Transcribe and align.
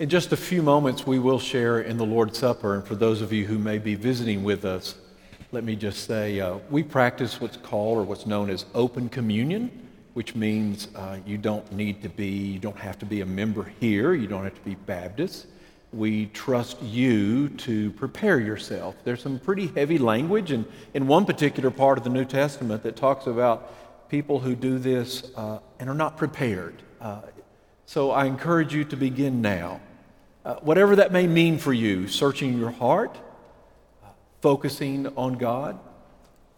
In 0.00 0.08
just 0.08 0.32
a 0.32 0.36
few 0.38 0.62
moments, 0.62 1.06
we 1.06 1.18
will 1.18 1.38
share 1.38 1.80
in 1.80 1.98
the 1.98 2.06
Lord's 2.06 2.38
Supper. 2.38 2.74
And 2.74 2.86
for 2.86 2.94
those 2.94 3.20
of 3.20 3.34
you 3.34 3.44
who 3.44 3.58
may 3.58 3.76
be 3.76 3.96
visiting 3.96 4.42
with 4.42 4.64
us, 4.64 4.94
let 5.52 5.62
me 5.62 5.76
just 5.76 6.06
say 6.06 6.40
uh, 6.40 6.56
we 6.70 6.82
practice 6.82 7.38
what's 7.38 7.58
called 7.58 7.98
or 7.98 8.02
what's 8.04 8.24
known 8.24 8.48
as 8.48 8.64
open 8.74 9.10
communion, 9.10 9.70
which 10.14 10.34
means 10.34 10.88
uh, 10.96 11.18
you 11.26 11.36
don't 11.36 11.70
need 11.70 12.00
to 12.00 12.08
be, 12.08 12.28
you 12.28 12.58
don't 12.58 12.78
have 12.78 12.98
to 13.00 13.04
be 13.04 13.20
a 13.20 13.26
member 13.26 13.74
here, 13.78 14.14
you 14.14 14.26
don't 14.26 14.42
have 14.42 14.54
to 14.54 14.60
be 14.62 14.74
Baptist. 14.74 15.48
We 15.92 16.28
trust 16.28 16.80
you 16.80 17.50
to 17.50 17.90
prepare 17.90 18.40
yourself. 18.40 18.94
There's 19.04 19.20
some 19.20 19.38
pretty 19.38 19.66
heavy 19.66 19.98
language 19.98 20.50
in, 20.50 20.64
in 20.94 21.08
one 21.08 21.26
particular 21.26 21.70
part 21.70 21.98
of 21.98 22.04
the 22.04 22.10
New 22.10 22.24
Testament 22.24 22.84
that 22.84 22.96
talks 22.96 23.26
about 23.26 24.08
people 24.08 24.40
who 24.40 24.54
do 24.54 24.78
this 24.78 25.30
uh, 25.36 25.58
and 25.78 25.90
are 25.90 25.94
not 25.94 26.16
prepared. 26.16 26.82
Uh, 27.02 27.20
so 27.84 28.12
I 28.12 28.24
encourage 28.24 28.72
you 28.72 28.84
to 28.84 28.96
begin 28.96 29.42
now. 29.42 29.78
Uh, 30.44 30.54
whatever 30.56 30.96
that 30.96 31.12
may 31.12 31.26
mean 31.26 31.58
for 31.58 31.72
you, 31.72 32.08
searching 32.08 32.58
your 32.58 32.70
heart, 32.70 33.16
focusing 34.40 35.06
on 35.08 35.34
God, 35.34 35.78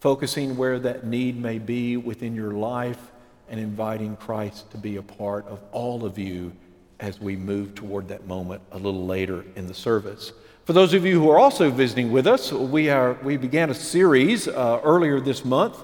focusing 0.01 0.57
where 0.57 0.79
that 0.79 1.05
need 1.05 1.41
may 1.41 1.59
be 1.59 1.97
within 1.97 2.35
your 2.35 2.53
life, 2.53 3.11
and 3.49 3.61
inviting 3.61 4.17
Christ 4.17 4.71
to 4.71 4.79
be 4.79 4.97
a 4.97 5.03
part 5.03 5.47
of 5.47 5.61
all 5.73 6.05
of 6.05 6.19
you 6.19 6.53
as 7.01 7.21
we 7.21 7.37
move 7.37 7.75
toward 7.75 8.09
that 8.09 8.27
moment 8.27 8.63
a 8.71 8.79
little 8.79 9.05
later 9.05 9.45
in 9.57 9.67
the 9.67 9.75
service. 9.75 10.33
For 10.65 10.73
those 10.73 10.95
of 10.95 11.05
you 11.05 11.21
who 11.21 11.29
are 11.31 11.39
also 11.39 11.71
visiting 11.71 12.13
with 12.13 12.27
us, 12.27 12.53
we, 12.53 12.89
are, 12.89 13.15
we 13.23 13.37
began 13.37 13.71
a 13.71 13.75
series 13.75 14.47
uh, 14.47 14.81
earlier 14.85 15.21
this 15.21 15.45
month 15.45 15.77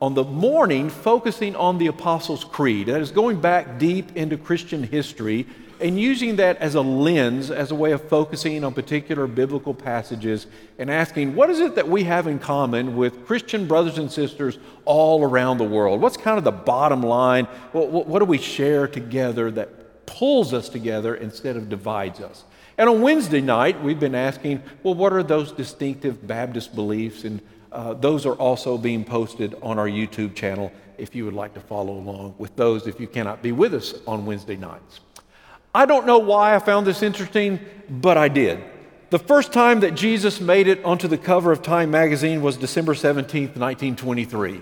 on 0.00 0.14
the 0.14 0.24
morning 0.24 0.90
focusing 0.90 1.56
on 1.56 1.78
the 1.78 1.88
Apostles' 1.88 2.44
Creed. 2.44 2.86
That 2.86 3.00
is 3.00 3.10
going 3.10 3.40
back 3.40 3.78
deep 3.78 4.16
into 4.16 4.36
Christian 4.36 4.82
history 4.82 5.46
and 5.80 5.98
using 5.98 6.36
that 6.36 6.56
as 6.58 6.74
a 6.74 6.80
lens, 6.80 7.50
as 7.50 7.70
a 7.70 7.74
way 7.74 7.92
of 7.92 8.02
focusing 8.08 8.64
on 8.64 8.74
particular 8.74 9.26
biblical 9.26 9.74
passages 9.74 10.46
and 10.78 10.90
asking, 10.90 11.34
what 11.34 11.50
is 11.50 11.60
it 11.60 11.76
that 11.76 11.88
we 11.88 12.04
have 12.04 12.26
in 12.26 12.38
common 12.38 12.96
with 12.96 13.26
Christian 13.26 13.66
brothers 13.66 13.98
and 13.98 14.10
sisters 14.10 14.58
all 14.84 15.22
around 15.22 15.58
the 15.58 15.64
world? 15.64 16.00
What's 16.00 16.16
kind 16.16 16.38
of 16.38 16.44
the 16.44 16.50
bottom 16.52 17.02
line? 17.02 17.44
What, 17.72 17.90
what, 17.90 18.06
what 18.06 18.18
do 18.18 18.24
we 18.24 18.38
share 18.38 18.88
together 18.88 19.50
that 19.52 20.06
pulls 20.06 20.52
us 20.52 20.68
together 20.68 21.14
instead 21.14 21.56
of 21.56 21.68
divides 21.68 22.20
us? 22.20 22.44
And 22.76 22.88
on 22.88 23.02
Wednesday 23.02 23.40
night, 23.40 23.82
we've 23.82 24.00
been 24.00 24.14
asking, 24.14 24.62
well, 24.82 24.94
what 24.94 25.12
are 25.12 25.22
those 25.22 25.52
distinctive 25.52 26.26
Baptist 26.26 26.74
beliefs 26.74 27.24
and 27.24 27.40
uh, 27.72 27.94
those 27.94 28.26
are 28.26 28.34
also 28.34 28.78
being 28.78 29.04
posted 29.04 29.54
on 29.62 29.78
our 29.78 29.88
YouTube 29.88 30.34
channel 30.34 30.72
if 30.96 31.14
you 31.14 31.24
would 31.24 31.34
like 31.34 31.54
to 31.54 31.60
follow 31.60 31.92
along 31.92 32.34
with 32.38 32.54
those 32.56 32.86
if 32.86 32.98
you 32.98 33.06
cannot 33.06 33.42
be 33.42 33.52
with 33.52 33.74
us 33.74 33.94
on 34.06 34.26
Wednesday 34.26 34.56
nights. 34.56 35.00
I 35.74 35.86
don't 35.86 36.06
know 36.06 36.18
why 36.18 36.54
I 36.54 36.58
found 36.58 36.86
this 36.86 37.02
interesting, 37.02 37.60
but 37.88 38.16
I 38.16 38.28
did. 38.28 38.62
The 39.10 39.18
first 39.18 39.52
time 39.52 39.80
that 39.80 39.94
Jesus 39.94 40.40
made 40.40 40.66
it 40.66 40.84
onto 40.84 41.08
the 41.08 41.18
cover 41.18 41.52
of 41.52 41.62
Time 41.62 41.90
magazine 41.90 42.42
was 42.42 42.56
December 42.56 42.94
17th, 42.94 43.56
1923. 43.56 44.60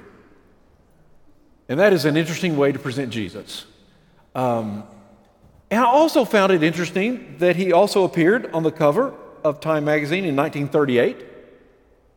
And 1.68 1.80
that 1.80 1.92
is 1.92 2.04
an 2.04 2.16
interesting 2.16 2.56
way 2.56 2.70
to 2.70 2.78
present 2.78 3.10
Jesus. 3.10 3.64
Um, 4.34 4.84
and 5.70 5.80
I 5.80 5.86
also 5.86 6.24
found 6.24 6.52
it 6.52 6.62
interesting 6.62 7.36
that 7.38 7.56
he 7.56 7.72
also 7.72 8.04
appeared 8.04 8.52
on 8.52 8.62
the 8.62 8.70
cover 8.70 9.14
of 9.42 9.60
Time 9.60 9.84
magazine 9.84 10.24
in 10.24 10.36
1938 10.36 11.35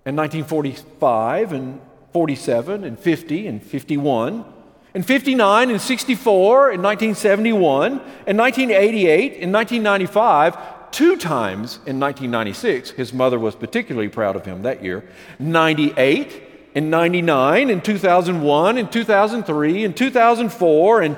in 0.06 0.16
1945 0.16 1.54
and 1.54 1.82
47 2.14 2.84
and 2.84 3.00
50 3.00 3.48
and 3.48 3.64
51 3.64 4.46
and 4.94 5.06
59 5.06 5.70
and 5.70 5.80
64 5.80 6.72
in 6.72 6.82
1971 6.82 7.92
and 8.26 8.38
1988 8.38 9.42
and 9.42 9.54
1995 9.54 10.58
two 10.92 11.16
times 11.18 11.76
in 11.86 12.00
1996 12.00 12.92
his 12.92 13.14
mother 13.14 13.38
was 13.38 13.54
particularly 13.56 14.10
proud 14.10 14.36
of 14.36 14.46
him 14.46 14.64
that 14.64 14.84
year 14.84 15.08
98 15.38 16.50
and 16.76 16.90
99 16.90 17.70
and 17.70 17.84
2001 17.84 18.78
and 18.78 18.92
2003 18.92 19.84
and 19.84 19.98
2004 19.98 21.02
and 21.02 21.18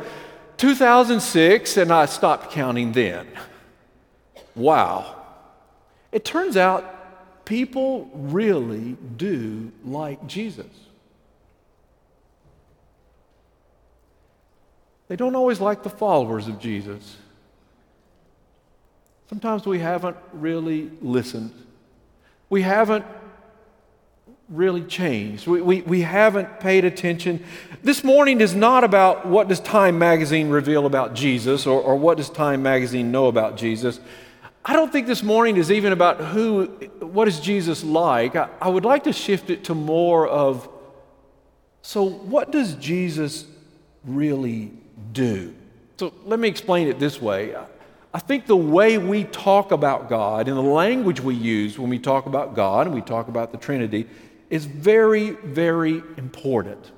2006 0.57 1.77
and 1.77 1.91
I 1.91 2.05
stopped 2.05 2.51
counting 2.51 2.91
then. 2.91 3.27
Wow. 4.55 5.15
It 6.11 6.25
turns 6.25 6.57
out 6.57 7.00
people 7.45 8.09
really 8.13 8.97
do 9.17 9.71
like 9.83 10.25
Jesus. 10.27 10.67
They 15.07 15.15
don't 15.15 15.35
always 15.35 15.59
like 15.59 15.83
the 15.83 15.89
followers 15.89 16.47
of 16.47 16.57
Jesus. 16.59 17.17
Sometimes 19.29 19.65
we 19.65 19.79
haven't 19.79 20.17
really 20.33 20.91
listened. 21.01 21.51
We 22.49 22.61
haven't 22.61 23.05
really 24.49 24.83
changed. 24.83 25.47
We, 25.47 25.61
we, 25.61 25.81
we 25.81 26.01
haven't 26.01 26.59
paid 26.59 26.83
attention. 26.83 27.43
This 27.81 28.03
morning 28.03 28.41
is 28.41 28.53
not 28.53 28.83
about 28.83 29.25
what 29.25 29.47
does 29.47 29.61
Time 29.61 29.97
Magazine 29.97 30.49
reveal 30.49 30.85
about 30.85 31.13
Jesus 31.13 31.65
or, 31.65 31.81
or 31.81 31.95
what 31.95 32.17
does 32.17 32.29
Time 32.29 32.61
Magazine 32.61 33.11
know 33.11 33.27
about 33.27 33.55
Jesus. 33.55 34.01
I 34.63 34.73
don't 34.73 34.91
think 34.91 35.07
this 35.07 35.23
morning 35.23 35.57
is 35.57 35.71
even 35.71 35.91
about 35.91 36.17
who, 36.19 36.65
what 36.99 37.27
is 37.27 37.39
Jesus 37.39 37.83
like. 37.83 38.35
I, 38.35 38.47
I 38.61 38.69
would 38.69 38.85
like 38.85 39.05
to 39.05 39.13
shift 39.13 39.49
it 39.49 39.63
to 39.65 39.75
more 39.75 40.27
of, 40.27 40.69
so 41.81 42.03
what 42.03 42.51
does 42.51 42.75
Jesus 42.75 43.45
really 44.05 44.71
do? 45.13 45.55
So 45.99 46.13
let 46.25 46.39
me 46.39 46.47
explain 46.47 46.87
it 46.87 46.99
this 46.99 47.19
way. 47.19 47.55
I 48.13 48.19
think 48.19 48.45
the 48.45 48.57
way 48.57 48.97
we 48.97 49.23
talk 49.23 49.71
about 49.71 50.09
God 50.09 50.47
and 50.47 50.55
the 50.55 50.61
language 50.61 51.21
we 51.21 51.33
use 51.33 51.79
when 51.79 51.89
we 51.89 51.97
talk 51.97 52.27
about 52.27 52.55
God 52.55 52.85
and 52.85 52.93
we 52.93 53.01
talk 53.01 53.29
about 53.29 53.51
the 53.51 53.57
Trinity 53.57 54.07
is 54.49 54.65
very, 54.65 55.31
very 55.31 56.03
important. 56.17 56.91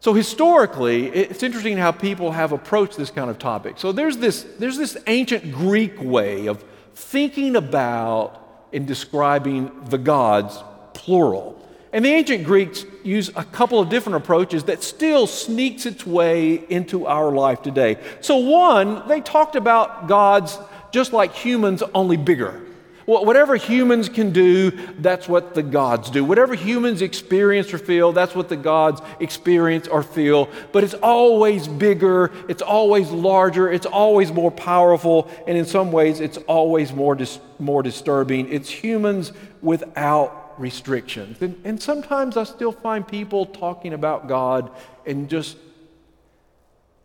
So 0.00 0.12
historically, 0.12 1.06
it's 1.06 1.44
interesting 1.44 1.78
how 1.78 1.92
people 1.92 2.32
have 2.32 2.52
approached 2.52 2.98
this 2.98 3.10
kind 3.10 3.30
of 3.30 3.38
topic. 3.38 3.78
So 3.78 3.92
there's 3.92 4.16
this, 4.16 4.42
there's 4.58 4.76
this 4.76 4.96
ancient 5.06 5.52
Greek 5.52 6.02
way 6.02 6.46
of 6.48 6.64
thinking 6.94 7.56
about 7.56 8.38
and 8.72 8.86
describing 8.86 9.70
the 9.86 9.98
gods, 9.98 10.58
plural. 10.94 11.58
And 11.92 12.04
the 12.04 12.08
ancient 12.08 12.44
Greeks 12.44 12.86
use 13.04 13.30
a 13.36 13.44
couple 13.44 13.78
of 13.78 13.90
different 13.90 14.16
approaches 14.16 14.64
that 14.64 14.82
still 14.82 15.26
sneaks 15.26 15.84
its 15.84 16.06
way 16.06 16.64
into 16.70 17.06
our 17.06 17.30
life 17.30 17.60
today. 17.60 17.98
So, 18.22 18.38
one, 18.38 19.06
they 19.08 19.20
talked 19.20 19.56
about 19.56 20.08
gods 20.08 20.58
just 20.90 21.12
like 21.12 21.34
humans, 21.34 21.82
only 21.94 22.16
bigger. 22.16 22.62
Whatever 23.06 23.56
humans 23.56 24.08
can 24.08 24.32
do, 24.32 24.70
that's 24.98 25.28
what 25.28 25.54
the 25.54 25.62
gods 25.62 26.10
do. 26.10 26.24
Whatever 26.24 26.54
humans 26.54 27.02
experience 27.02 27.72
or 27.72 27.78
feel, 27.78 28.12
that's 28.12 28.34
what 28.34 28.48
the 28.48 28.56
gods 28.56 29.00
experience 29.20 29.88
or 29.88 30.02
feel. 30.02 30.48
But 30.72 30.84
it's 30.84 30.94
always 30.94 31.66
bigger, 31.68 32.30
it's 32.48 32.62
always 32.62 33.10
larger, 33.10 33.70
it's 33.70 33.86
always 33.86 34.32
more 34.32 34.50
powerful, 34.50 35.30
and 35.46 35.58
in 35.58 35.64
some 35.64 35.92
ways, 35.92 36.20
it's 36.20 36.38
always 36.38 36.92
more, 36.92 37.14
dis- 37.14 37.40
more 37.58 37.82
disturbing. 37.82 38.52
It's 38.52 38.70
humans 38.70 39.32
without 39.60 40.54
restrictions. 40.58 41.40
And, 41.40 41.60
and 41.64 41.82
sometimes 41.82 42.36
I 42.36 42.44
still 42.44 42.72
find 42.72 43.06
people 43.06 43.46
talking 43.46 43.92
about 43.92 44.28
God 44.28 44.70
and 45.06 45.28
just 45.28 45.56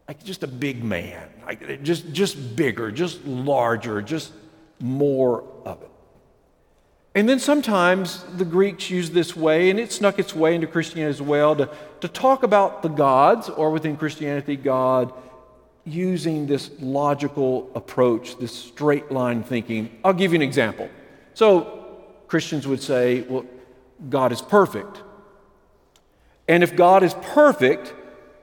like 0.07 0.23
just 0.23 0.43
a 0.43 0.47
big 0.47 0.83
man, 0.83 1.27
like 1.45 1.83
just, 1.83 2.11
just 2.13 2.55
bigger, 2.55 2.91
just 2.91 3.25
larger, 3.25 4.01
just 4.01 4.31
more 4.79 5.43
of 5.65 5.81
it. 5.81 5.89
And 7.15 7.27
then 7.27 7.39
sometimes 7.39 8.23
the 8.35 8.45
Greeks 8.45 8.91
used 8.91 9.13
this 9.13 9.35
way, 9.35 9.71
and 9.71 9.79
it 9.79 9.91
snuck 9.91 10.19
its 10.19 10.35
way 10.35 10.53
into 10.53 10.67
Christianity 10.67 11.09
as 11.09 11.21
well, 11.21 11.55
to, 11.55 11.69
to 12.01 12.07
talk 12.07 12.43
about 12.43 12.83
the 12.83 12.89
gods, 12.89 13.49
or 13.49 13.71
within 13.71 13.97
Christianity, 13.97 14.55
God, 14.55 15.11
using 15.83 16.45
this 16.45 16.69
logical 16.79 17.71
approach, 17.73 18.37
this 18.37 18.53
straight 18.53 19.11
line 19.11 19.41
thinking. 19.41 19.97
I'll 20.03 20.13
give 20.13 20.31
you 20.31 20.35
an 20.35 20.43
example. 20.43 20.89
So, 21.33 21.95
Christians 22.27 22.67
would 22.67 22.81
say, 22.81 23.21
well, 23.21 23.45
God 24.09 24.31
is 24.31 24.41
perfect. 24.41 25.01
And 26.47 26.61
if 26.61 26.75
God 26.75 27.03
is 27.03 27.13
perfect, 27.15 27.93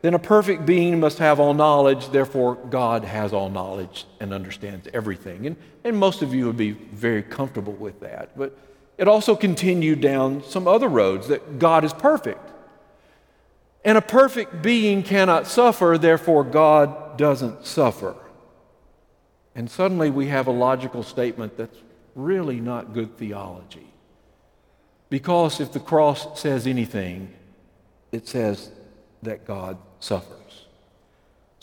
then 0.05 0.13
a 0.13 0.19
perfect 0.19 0.67
being 0.67 1.01
must 1.01 1.17
have 1.17 1.41
all 1.41 1.55
knowledge, 1.55 2.11
therefore, 2.11 2.57
God 2.57 3.05
has 3.05 3.33
all 3.33 3.49
knowledge 3.49 4.05
and 4.21 4.35
understands 4.35 4.87
everything. 4.93 5.47
And, 5.47 5.57
and 5.83 5.97
most 5.97 6.21
of 6.21 6.35
you 6.35 6.45
would 6.45 6.59
be 6.59 6.73
very 6.73 7.23
comfortable 7.23 7.73
with 7.73 8.01
that. 8.01 8.37
But 8.37 8.55
it 8.99 9.09
also 9.09 9.35
continued 9.35 10.03
down 10.03 10.45
some 10.45 10.69
other 10.69 10.89
roads 10.89 11.29
that 11.29 11.59
God 11.59 11.85
is 11.85 11.95
perfect. 11.95 12.53
And 13.83 13.97
a 13.97 14.03
perfect 14.03 14.61
being 14.61 15.03
cannot 15.03 15.47
suffer, 15.47 15.97
therefore, 15.97 16.45
God 16.45 17.17
doesn't 17.17 17.65
suffer. 17.65 18.15
And 19.55 19.71
suddenly 19.71 20.11
we 20.11 20.27
have 20.27 20.47
a 20.49 20.53
logical 20.53 21.03
statement 21.03 21.57
that's 21.57 21.79
really 22.15 22.61
not 22.61 22.93
good 22.93 23.17
theology. 23.17 23.91
Because 25.09 25.61
if 25.61 25.73
the 25.73 25.81
cross 25.81 26.39
says 26.39 26.67
anything, 26.67 27.33
it 28.13 28.29
says 28.29 28.71
that 29.23 29.47
God 29.47 29.79
suffers. 30.05 30.39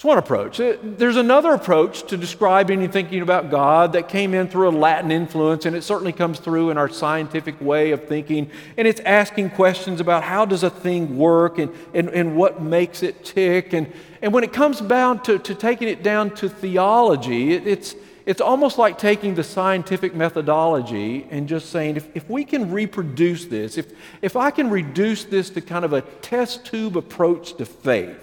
It's 0.02 0.04
one 0.04 0.18
approach. 0.18 0.60
Uh, 0.60 0.78
there's 0.82 1.16
another 1.16 1.52
approach 1.54 2.08
to 2.08 2.18
describing 2.18 2.84
and 2.84 2.92
thinking 2.92 3.22
about 3.22 3.52
God 3.52 3.94
that 3.94 4.10
came 4.10 4.34
in 4.34 4.48
through 4.48 4.70
a 4.70 4.72
Latin 4.72 5.12
influence, 5.12 5.68
and 5.68 5.76
it 5.76 5.84
certainly 5.84 6.12
comes 6.12 6.40
through 6.40 6.72
in 6.72 6.78
our 6.80 6.90
scientific 6.90 7.62
way 7.62 7.92
of 7.92 8.08
thinking. 8.08 8.50
And 8.78 8.88
it's 8.88 9.00
asking 9.02 9.52
questions 9.52 10.02
about 10.02 10.24
how 10.24 10.46
does 10.46 10.64
a 10.64 10.72
thing 10.72 11.20
work 11.20 11.60
and, 11.60 11.72
and, 11.94 12.10
and 12.10 12.36
what 12.36 12.64
makes 12.64 13.04
it 13.04 13.24
tick. 13.24 13.74
And, 13.74 13.94
and 14.24 14.34
when 14.34 14.44
it 14.44 14.52
comes 14.52 14.82
down 14.82 15.22
to, 15.22 15.38
to 15.38 15.54
taking 15.54 15.88
it 15.88 16.02
down 16.02 16.34
to 16.38 16.50
theology, 16.50 17.54
it, 17.54 17.68
it's, 17.68 17.94
it's 18.26 18.42
almost 18.42 18.80
like 18.80 18.98
taking 18.98 19.36
the 19.36 19.44
scientific 19.44 20.16
methodology 20.16 21.28
and 21.30 21.48
just 21.48 21.70
saying, 21.70 21.98
if, 21.98 22.08
if 22.16 22.28
we 22.28 22.44
can 22.44 22.72
reproduce 22.72 23.46
this, 23.46 23.78
if, 23.78 23.94
if 24.24 24.36
I 24.36 24.50
can 24.50 24.72
reduce 24.72 25.26
this 25.26 25.52
to 25.52 25.62
kind 25.62 25.86
of 25.86 25.94
a 25.94 26.02
test 26.02 26.66
tube 26.66 26.98
approach 26.98 27.54
to 27.58 27.66
faith, 27.66 28.18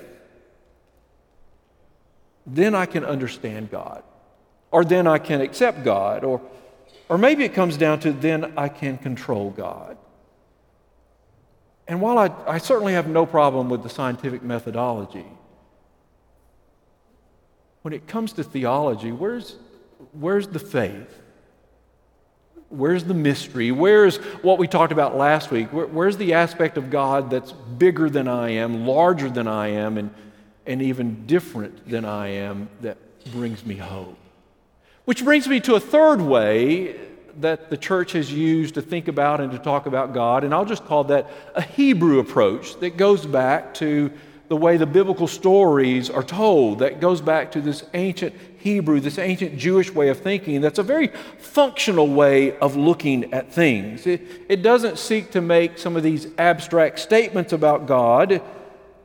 then 2.49 2.75
I 2.75 2.87
can 2.87 3.05
understand 3.05 3.71
God. 3.71 4.03
Or 4.71 4.85
then 4.85 5.07
I 5.07 5.19
can 5.19 5.41
accept 5.41 5.85
God. 5.85 6.25
Or, 6.25 6.41
or 7.09 7.19
maybe 7.19 7.45
it 7.45 7.55
comes 7.55 7.77
down 7.77 8.01
to 8.01 8.13
then 8.13 8.53
I 8.57 8.69
can 8.69 8.99
control 8.99 9.51
God. 9.51 9.97
And 11.87 12.01
while 12.01 12.19
I, 12.19 12.31
I 12.47 12.59
certainly 12.59 12.93
have 12.93 13.09
no 13.09 13.25
problem 13.25 13.71
with 13.71 13.83
the 13.83 13.89
scientific 13.89 14.43
methodology, 14.43 15.25
when 17.83 17.95
it 17.95 18.07
comes 18.07 18.33
to 18.35 18.45
theology, 18.45 19.13
where's, 19.13 19.57
where's 20.13 20.49
the 20.49 20.59
faith? 20.59 21.23
Where's 22.69 23.05
the 23.05 23.15
mystery? 23.15 23.73
Where's 23.73 24.19
what 24.43 24.59
we 24.59 24.69
talked 24.69 24.93
about 24.93 25.17
last 25.17 25.51
week? 25.51 25.73
Where, 25.73 25.87
where's 25.87 26.19
the 26.19 26.35
aspect 26.35 26.77
of 26.77 26.91
God 26.91 27.31
that's 27.31 27.53
bigger 27.53 28.11
than 28.11 28.29
I 28.29 28.51
am, 28.51 28.87
larger 28.87 29.31
than 29.31 29.49
I 29.49 29.69
am, 29.69 29.97
and 29.97 30.13
and 30.69 30.83
even 30.83 31.27
different 31.27 31.89
than 31.89 32.05
I 32.05 32.29
am 32.29 32.69
that 32.83 32.99
brings 33.33 33.65
me 33.65 33.75
hope. 33.77 34.17
Which 35.07 35.25
brings 35.25 35.49
me 35.49 35.59
to 35.61 35.75
a 35.75 35.81
third 35.81 36.21
way 36.21 36.95
that 37.41 37.71
the 37.71 37.77
church 37.77 38.13
has 38.13 38.33
used 38.33 38.75
to 38.75 38.83
think 38.83 39.09
about 39.09 39.41
and 39.41 39.51
to 39.53 39.59
talk 39.59 39.87
about 39.87 40.13
God, 40.13 40.45
and 40.45 40.53
I'll 40.53 40.65
just 40.65 40.85
call 40.85 41.05
that 41.05 41.31
a 41.55 41.63
Hebrew 41.63 42.19
approach 42.19 42.79
that 42.81 42.97
goes 42.97 43.25
back 43.25 43.75
to 43.75 44.13
the 44.49 44.57
way 44.57 44.77
the 44.77 44.87
biblical 44.87 45.27
stories 45.27 46.09
are 46.11 46.23
told, 46.23 46.81
that 46.81 47.01
goes 47.01 47.21
back 47.21 47.53
to 47.53 47.61
this 47.61 47.85
ancient 47.95 48.35
Hebrew, 48.59 48.99
this 48.99 49.19
ancient 49.19 49.59
Jewish 49.59 49.93
way 49.93 50.09
of 50.09 50.19
thinking, 50.19 50.61
that's 50.61 50.79
a 50.79 50.83
very 50.83 51.09
functional 51.39 52.09
way 52.09 52.57
of 52.59 52.75
looking 52.75 53.33
at 53.33 53.53
things. 53.53 54.07
It, 54.07 54.23
it 54.49 54.63
doesn't 54.63 54.99
seek 54.99 55.31
to 55.33 55.41
make 55.41 55.79
some 55.79 55.97
of 55.97 56.03
these 56.03 56.27
abstract 56.39 56.99
statements 56.99 57.53
about 57.53 57.87
God. 57.87 58.43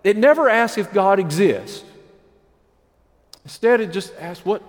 It 0.04 0.18
never 0.18 0.50
asks 0.50 0.78
if 0.78 0.92
God 0.94 1.20
exists. 1.20 1.84
Instead, 3.44 3.82
it 3.82 3.92
just 3.92 4.14
asks 4.20 4.46
what 4.46 4.62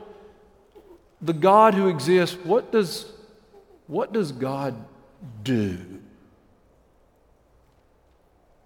the 1.20 1.32
God 1.32 1.74
who 1.74 1.88
exists, 1.88 2.36
what 2.44 2.70
does, 2.70 3.10
what 3.86 4.12
does 4.12 4.30
God 4.30 4.74
do? 5.42 5.78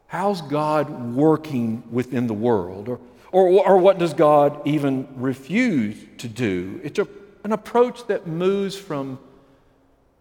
How's 0.08 0.40
God 0.42 1.14
working 1.14 1.82
within 1.90 2.26
the 2.26 2.34
world? 2.34 2.88
Or, 2.88 3.00
or, 3.30 3.68
or 3.68 3.76
what 3.78 3.98
does 3.98 4.14
God 4.14 4.66
even 4.66 5.06
refuse 5.16 5.96
to 6.18 6.28
do? 6.28 6.80
It's 6.82 6.98
a, 6.98 7.06
an 7.44 7.52
approach 7.52 8.06
that 8.06 8.26
moves 8.26 8.76
from 8.76 9.18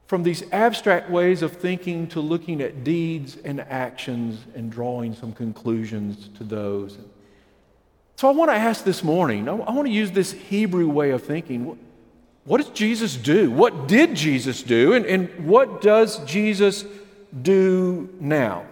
from 0.07 0.23
these 0.23 0.43
abstract 0.53 1.09
ways 1.09 1.41
of 1.41 1.51
thinking 1.51 2.07
to 2.07 2.21
looking 2.21 2.61
at 2.61 2.83
deeds 2.83 3.37
and 3.43 3.59
actions 3.59 4.39
and 4.55 4.71
drawing 4.71 5.13
some 5.13 5.33
conclusions 5.33 6.29
to 6.37 6.43
those. 6.45 6.97
So 8.15 8.27
I 8.27 8.31
want 8.31 8.49
to 8.49 8.55
ask 8.55 8.83
this 8.83 9.03
morning, 9.03 9.47
I 9.47 9.51
want 9.51 9.85
to 9.85 9.93
use 9.93 10.11
this 10.11 10.31
Hebrew 10.31 10.89
way 10.89 11.11
of 11.11 11.23
thinking. 11.23 11.77
What 12.45 12.57
does 12.57 12.69
Jesus 12.69 13.15
do? 13.15 13.51
What 13.51 13.87
did 13.87 14.15
Jesus 14.15 14.63
do? 14.63 14.93
And, 14.93 15.05
and 15.05 15.45
what 15.45 15.81
does 15.81 16.23
Jesus 16.25 16.85
do 17.41 18.09
now? 18.19 18.65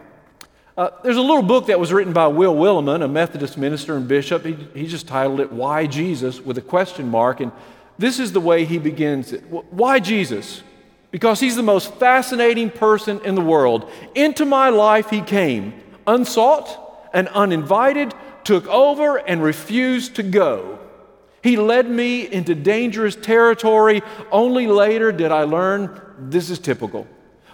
Uh, 0.78 0.90
there's 1.04 1.18
a 1.18 1.22
little 1.22 1.44
book 1.44 1.68
that 1.68 1.80
was 1.80 1.94
written 1.94 2.12
by 2.12 2.28
Will 2.28 2.56
Willimon, 2.56 3.04
a 3.04 3.08
Methodist 3.08 3.58
minister 3.58 3.96
and 3.96 4.08
bishop. 4.08 4.46
He, 4.46 4.54
he 4.74 4.88
just 4.88 5.08
titled 5.08 5.42
it 5.42 5.52
Why 5.52 5.86
Jesus 5.86 6.40
with 6.40 6.58
a 6.58 6.62
question 6.62 7.10
mark. 7.10 7.40
And 7.42 7.52
this 7.98 8.20
is 8.20 8.32
the 8.32 8.42
way 8.42 8.66
he 8.66 8.78
begins 8.78 9.32
it. 9.34 9.42
Why 9.50 10.00
Jesus? 10.00 10.64
Because 11.16 11.40
he's 11.40 11.56
the 11.56 11.64
most 11.64 11.94
fascinating 11.94 12.70
person 12.70 13.22
in 13.24 13.36
the 13.36 13.42
world. 13.42 13.90
Into 14.16 14.44
my 14.44 14.68
life, 14.68 15.10
he 15.10 15.22
came 15.22 15.74
unsought 16.06 17.10
and 17.14 17.30
uninvited, 17.30 18.14
took 18.44 18.68
over 18.68 19.16
and 19.16 19.42
refused 19.42 20.16
to 20.16 20.24
go. 20.24 20.78
He 21.42 21.56
led 21.56 21.90
me 21.90 22.30
into 22.30 22.54
dangerous 22.54 23.16
territory. 23.16 24.02
Only 24.30 24.68
later 24.68 25.14
did 25.14 25.32
I 25.32 25.44
learn 25.44 26.02
this 26.20 26.50
is 26.50 26.60
typical. 26.60 27.08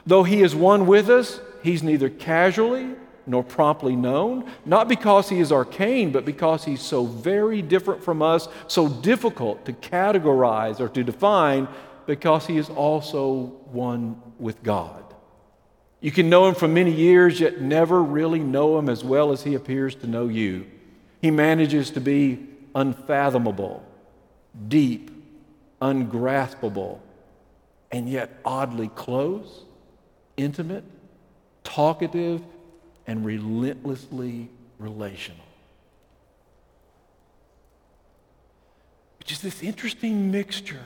Though 0.07 0.23
he 0.23 0.41
is 0.41 0.55
one 0.55 0.87
with 0.87 1.07
us, 1.11 1.39
he's 1.61 1.83
neither 1.83 2.09
casually 2.09 2.95
nor 3.27 3.43
promptly 3.43 3.95
known, 3.95 4.49
not 4.65 4.89
because 4.89 5.29
he 5.29 5.39
is 5.39 5.51
arcane, 5.51 6.11
but 6.11 6.25
because 6.25 6.65
he's 6.65 6.81
so 6.81 7.05
very 7.05 7.61
different 7.61 8.03
from 8.03 8.23
us, 8.23 8.47
so 8.67 8.89
difficult 8.89 9.65
to 9.65 9.73
categorize 9.73 10.79
or 10.79 10.89
to 10.89 11.03
define 11.03 11.67
because 12.05 12.47
he 12.47 12.57
is 12.57 12.69
also 12.69 13.45
one 13.71 14.21
with 14.39 14.61
God. 14.63 15.03
You 16.01 16.11
can 16.11 16.29
know 16.29 16.47
him 16.47 16.55
for 16.55 16.67
many 16.67 16.91
years, 16.91 17.39
yet 17.39 17.61
never 17.61 18.01
really 18.01 18.39
know 18.39 18.77
him 18.79 18.89
as 18.89 19.03
well 19.03 19.31
as 19.31 19.43
he 19.43 19.53
appears 19.53 19.93
to 19.95 20.07
know 20.07 20.27
you. 20.27 20.65
He 21.21 21.29
manages 21.29 21.91
to 21.91 22.01
be 22.01 22.47
unfathomable, 22.73 23.85
deep, 24.67 25.11
ungraspable, 25.79 26.99
and 27.91 28.09
yet 28.09 28.39
oddly 28.43 28.87
close, 28.87 29.63
intimate, 30.37 30.83
talkative, 31.63 32.41
and 33.05 33.23
relentlessly 33.23 34.49
relational. 34.79 35.45
Which 39.19 39.31
is 39.31 39.41
this 39.41 39.61
interesting 39.61 40.31
mixture 40.31 40.85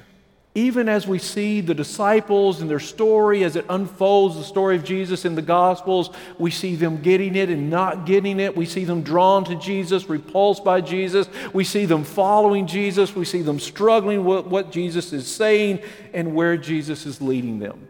even 0.55 0.87
as 0.87 1.05
we 1.05 1.19
see 1.19 1.59
the 1.59 1.73
disciples 1.73 2.61
and 2.61 2.69
their 2.69 2.79
story 2.79 3.43
as 3.43 3.57
it 3.57 3.65
unfolds, 3.67 4.37
the 4.37 4.43
story 4.43 4.77
of 4.77 4.85
Jesus 4.85 5.25
in 5.25 5.35
the 5.35 5.41
Gospels, 5.41 6.11
we 6.39 6.49
see 6.49 6.75
them 6.75 7.01
getting 7.01 7.35
it 7.35 7.49
and 7.49 7.69
not 7.69 8.05
getting 8.05 8.39
it. 8.39 8.55
We 8.55 8.65
see 8.65 8.85
them 8.85 9.03
drawn 9.03 9.43
to 9.45 9.55
Jesus, 9.55 10.09
repulsed 10.09 10.63
by 10.63 10.79
Jesus. 10.79 11.27
We 11.51 11.65
see 11.65 11.85
them 11.85 12.05
following 12.05 12.67
Jesus. 12.67 13.13
We 13.13 13.25
see 13.25 13.41
them 13.41 13.59
struggling 13.59 14.23
with 14.23 14.45
what 14.45 14.71
Jesus 14.71 15.11
is 15.11 15.27
saying 15.27 15.81
and 16.13 16.33
where 16.33 16.55
Jesus 16.55 17.05
is 17.05 17.21
leading 17.21 17.59
them. 17.59 17.87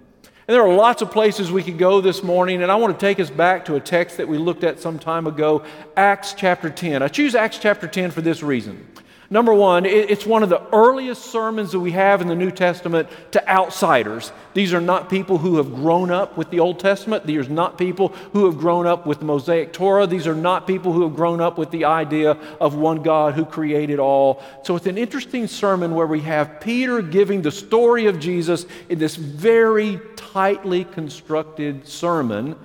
And 0.47 0.53
there 0.53 0.63
are 0.63 0.73
lots 0.73 1.03
of 1.03 1.11
places 1.11 1.51
we 1.51 1.63
could 1.63 1.77
go 1.77 2.01
this 2.01 2.23
morning, 2.23 2.63
and 2.63 2.71
I 2.71 2.75
want 2.75 2.99
to 2.99 3.03
take 3.03 3.19
us 3.19 3.29
back 3.29 3.65
to 3.65 3.75
a 3.75 3.79
text 3.79 4.17
that 4.17 4.27
we 4.27 4.39
looked 4.39 4.63
at 4.63 4.79
some 4.79 4.97
time 4.97 5.27
ago, 5.27 5.63
Acts 5.95 6.33
chapter 6.33 6.71
10. 6.71 7.03
I 7.03 7.07
choose 7.09 7.35
Acts 7.35 7.59
chapter 7.59 7.87
10 7.87 8.09
for 8.11 8.21
this 8.21 8.41
reason. 8.41 8.87
Number 9.29 9.53
one, 9.53 9.87
it's 9.87 10.25
one 10.25 10.43
of 10.43 10.49
the 10.49 10.61
earliest 10.71 11.25
sermons 11.25 11.71
that 11.71 11.79
we 11.79 11.91
have 11.91 12.21
in 12.21 12.27
the 12.27 12.35
New 12.35 12.51
Testament 12.51 13.09
to 13.31 13.49
outsiders. 13.49 14.31
These 14.53 14.71
are 14.71 14.81
not 14.81 15.09
people 15.09 15.39
who 15.39 15.57
have 15.57 15.73
grown 15.73 16.11
up 16.11 16.37
with 16.37 16.51
the 16.51 16.59
Old 16.59 16.79
Testament. 16.79 17.25
These 17.25 17.47
are 17.47 17.51
not 17.51 17.75
people 17.75 18.09
who 18.33 18.45
have 18.45 18.59
grown 18.59 18.85
up 18.85 19.07
with 19.07 19.19
the 19.19 19.25
Mosaic 19.25 19.73
Torah. 19.73 20.05
These 20.05 20.27
are 20.27 20.35
not 20.35 20.67
people 20.67 20.93
who 20.93 21.01
have 21.03 21.15
grown 21.15 21.41
up 21.41 21.57
with 21.57 21.71
the 21.71 21.85
idea 21.85 22.37
of 22.61 22.75
one 22.75 23.01
God 23.01 23.33
who 23.33 23.45
created 23.45 23.97
all. 23.97 24.43
So 24.63 24.75
it's 24.75 24.85
an 24.85 24.97
interesting 24.97 25.47
sermon 25.47 25.95
where 25.95 26.07
we 26.07 26.21
have 26.21 26.61
Peter 26.61 27.01
giving 27.01 27.41
the 27.41 27.51
story 27.51 28.05
of 28.05 28.19
Jesus 28.19 28.67
in 28.89 28.99
this 28.99 29.15
very 29.15 29.99
tightly 30.15 30.83
constructed 30.83 31.87
sermon. 31.87 32.55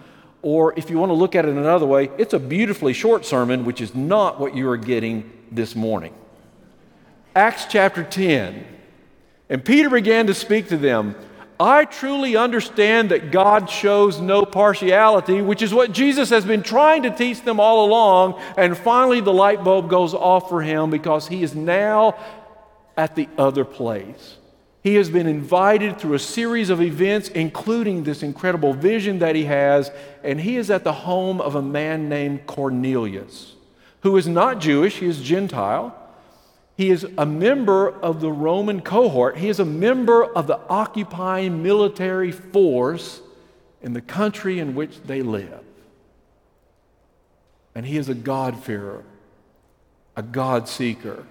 Or 0.43 0.75
if 0.79 0.91
you 0.91 0.99
want 0.99 1.09
to 1.09 1.15
look 1.15 1.35
at 1.35 1.47
it 1.47 1.57
another 1.57 1.87
way, 1.87 2.11
it's 2.19 2.35
a 2.35 2.39
beautifully 2.39 2.93
short 2.93 3.25
sermon, 3.25 3.65
which 3.65 3.81
is 3.81 3.95
not 3.95 4.39
what 4.39 4.55
you 4.55 4.69
are 4.69 4.77
getting 4.77 5.31
this 5.51 5.75
morning. 5.75 6.15
Acts 7.35 7.67
chapter 7.69 8.03
10. 8.03 8.67
And 9.49 9.65
Peter 9.65 9.91
began 9.91 10.27
to 10.27 10.35
speak 10.35 10.69
to 10.69 10.77
them. 10.77 11.15
I 11.59 11.85
truly 11.85 12.37
understand 12.37 13.11
that 13.11 13.31
God 13.31 13.69
shows 13.69 14.19
no 14.19 14.47
partiality, 14.47 15.43
which 15.43 15.61
is 15.61 15.75
what 15.75 15.93
Jesus 15.93 16.31
has 16.31 16.45
been 16.45 16.63
trying 16.63 17.03
to 17.03 17.11
teach 17.11 17.43
them 17.43 17.61
all 17.61 17.85
along. 17.85 18.41
And 18.57 18.77
finally, 18.77 19.21
the 19.21 19.33
light 19.33 19.63
bulb 19.63 19.91
goes 19.91 20.15
off 20.15 20.49
for 20.49 20.63
him 20.63 20.89
because 20.89 21.29
he 21.29 21.43
is 21.43 21.55
now 21.55 22.19
at 22.97 23.15
the 23.15 23.29
other 23.37 23.65
place. 23.65 24.39
He 24.83 24.95
has 24.95 25.11
been 25.11 25.27
invited 25.27 25.99
through 25.99 26.15
a 26.15 26.19
series 26.19 26.71
of 26.71 26.81
events, 26.81 27.29
including 27.29 28.05
this 28.05 28.23
incredible 28.23 28.73
vision 28.73 29.19
that 29.19 29.37
he 29.37 29.45
has, 29.45 29.91
and 30.25 30.41
he 30.41 30.57
is 30.57 30.71
at 30.71 30.85
the 30.85 30.93
home 30.93 31.43
of 31.43 31.55
a 31.55 31.63
man 31.63 32.09
named 32.09 32.47
Cornelius, 32.47 33.55
who 34.01 34.17
is 34.17 34.27
not 34.27 34.61
Jewish, 34.61 34.97
he 34.97 35.07
is 35.07 35.21
Gentile. 35.21 35.95
He 36.81 36.89
is 36.89 37.07
a 37.19 37.27
member 37.27 37.91
of 37.91 38.23
the 38.23 38.33
Roman 38.33 38.81
cohort. 38.81 39.37
He 39.37 39.51
is 39.51 39.61
a 39.61 39.67
member 39.67 40.25
of 40.25 40.47
the 40.47 40.59
occupying 40.71 41.63
military 41.63 42.33
force 42.33 43.21
in 43.83 43.93
the 43.93 44.01
country 44.01 44.59
in 44.59 44.75
which 44.75 44.99
they 45.03 45.21
live. 45.21 45.61
And 47.75 47.85
he 47.85 47.99
is 47.99 48.09
a 48.09 48.15
God-fearer, 48.15 49.05
a 50.17 50.23
God 50.23 50.71
seeker. 50.71 51.27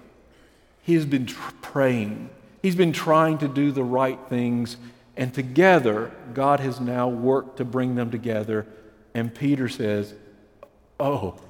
he 0.82 0.94
has 0.94 1.04
been 1.04 1.26
tr- 1.26 1.50
praying. 1.62 2.30
He's 2.62 2.76
been 2.76 2.92
trying 2.92 3.38
to 3.38 3.48
do 3.48 3.72
the 3.72 3.82
right 3.82 4.20
things. 4.28 4.76
And 5.16 5.34
together, 5.34 6.12
God 6.32 6.60
has 6.60 6.78
now 6.78 7.08
worked 7.08 7.56
to 7.56 7.64
bring 7.64 7.96
them 7.96 8.12
together. 8.12 8.68
And 9.14 9.34
Peter 9.34 9.68
says, 9.68 10.14
Oh, 11.00 11.40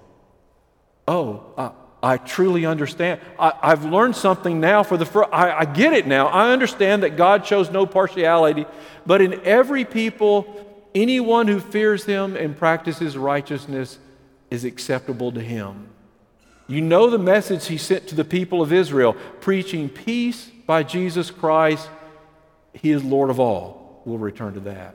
oh, 1.06 1.44
I, 1.58 1.72
I 2.02 2.16
truly 2.16 2.64
understand. 2.64 3.20
I, 3.38 3.70
have 3.70 3.84
learned 3.84 4.16
something 4.16 4.58
now 4.58 4.82
for 4.82 4.96
the 4.96 5.04
first, 5.04 5.28
I, 5.32 5.52
I 5.52 5.64
get 5.66 5.92
it 5.92 6.06
now. 6.06 6.28
I 6.28 6.50
understand 6.50 7.02
that 7.02 7.16
God 7.16 7.46
shows 7.46 7.70
no 7.70 7.84
partiality, 7.84 8.64
but 9.04 9.20
in 9.20 9.40
every 9.44 9.84
people, 9.84 10.86
anyone 10.94 11.46
who 11.46 11.60
fears 11.60 12.04
him 12.04 12.36
and 12.36 12.56
practices 12.56 13.18
righteousness 13.18 13.98
is 14.50 14.64
acceptable 14.64 15.30
to 15.32 15.40
him. 15.40 15.88
You 16.66 16.80
know 16.80 17.10
the 17.10 17.18
message 17.18 17.66
he 17.66 17.76
sent 17.76 18.06
to 18.08 18.14
the 18.14 18.24
people 18.24 18.62
of 18.62 18.72
Israel, 18.72 19.14
preaching 19.40 19.88
peace 19.88 20.50
by 20.66 20.82
Jesus 20.84 21.30
Christ. 21.30 21.88
He 22.72 22.90
is 22.90 23.04
Lord 23.04 23.28
of 23.28 23.40
all. 23.40 24.02
We'll 24.04 24.18
return 24.18 24.54
to 24.54 24.60
that. 24.60 24.94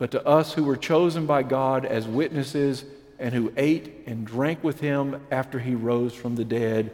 but 0.00 0.10
to 0.10 0.26
us 0.26 0.54
who 0.54 0.64
were 0.64 0.78
chosen 0.78 1.26
by 1.26 1.42
God 1.42 1.84
as 1.84 2.08
witnesses 2.08 2.86
and 3.18 3.34
who 3.34 3.52
ate 3.58 4.02
and 4.06 4.26
drank 4.26 4.64
with 4.64 4.80
him 4.80 5.20
after 5.30 5.58
he 5.58 5.74
rose 5.74 6.14
from 6.14 6.36
the 6.36 6.44
dead. 6.44 6.90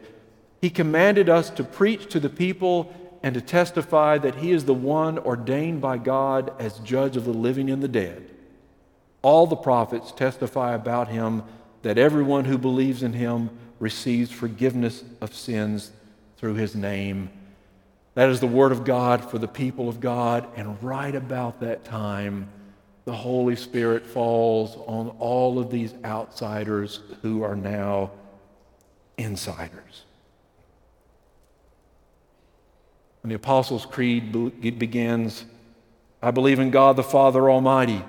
He 0.60 0.70
commanded 0.70 1.28
us 1.28 1.48
to 1.50 1.62
preach 1.62 2.08
to 2.08 2.18
the 2.18 2.28
people 2.28 2.92
and 3.22 3.32
to 3.34 3.40
testify 3.40 4.18
that 4.18 4.34
he 4.34 4.50
is 4.50 4.64
the 4.64 4.74
one 4.74 5.20
ordained 5.20 5.80
by 5.80 5.98
God 5.98 6.52
as 6.58 6.80
judge 6.80 7.16
of 7.16 7.24
the 7.24 7.32
living 7.32 7.70
and 7.70 7.80
the 7.80 7.86
dead. 7.86 8.28
All 9.22 9.46
the 9.46 9.54
prophets 9.54 10.10
testify 10.10 10.74
about 10.74 11.06
him 11.06 11.44
that 11.82 11.98
everyone 11.98 12.46
who 12.46 12.58
believes 12.58 13.04
in 13.04 13.12
him 13.12 13.50
receives 13.78 14.32
forgiveness 14.32 15.04
of 15.20 15.32
sins 15.32 15.92
through 16.38 16.54
his 16.54 16.74
name. 16.74 17.30
That 18.14 18.30
is 18.30 18.40
the 18.40 18.48
word 18.48 18.72
of 18.72 18.84
God 18.84 19.30
for 19.30 19.38
the 19.38 19.46
people 19.46 19.88
of 19.88 20.00
God. 20.00 20.48
And 20.56 20.82
right 20.82 21.14
about 21.14 21.60
that 21.60 21.84
time, 21.84 22.48
the 23.06 23.14
Holy 23.14 23.54
Spirit 23.54 24.04
falls 24.04 24.76
on 24.88 25.10
all 25.20 25.60
of 25.60 25.70
these 25.70 25.94
outsiders 26.04 27.00
who 27.22 27.42
are 27.44 27.54
now 27.54 28.10
insiders. 29.16 30.02
When 33.22 33.28
the 33.28 33.36
Apostles' 33.36 33.86
Creed 33.86 34.32
begins, 34.60 35.44
I 36.20 36.32
believe 36.32 36.58
in 36.58 36.72
God 36.72 36.96
the 36.96 37.04
Father 37.04 37.48
Almighty, 37.48 38.04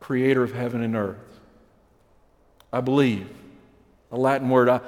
creator 0.00 0.42
of 0.42 0.52
heaven 0.52 0.82
and 0.82 0.94
earth. 0.94 1.16
I 2.70 2.82
believe, 2.82 3.26
a 4.12 4.18
Latin 4.18 4.50
word, 4.50 4.68
I, 4.68 4.80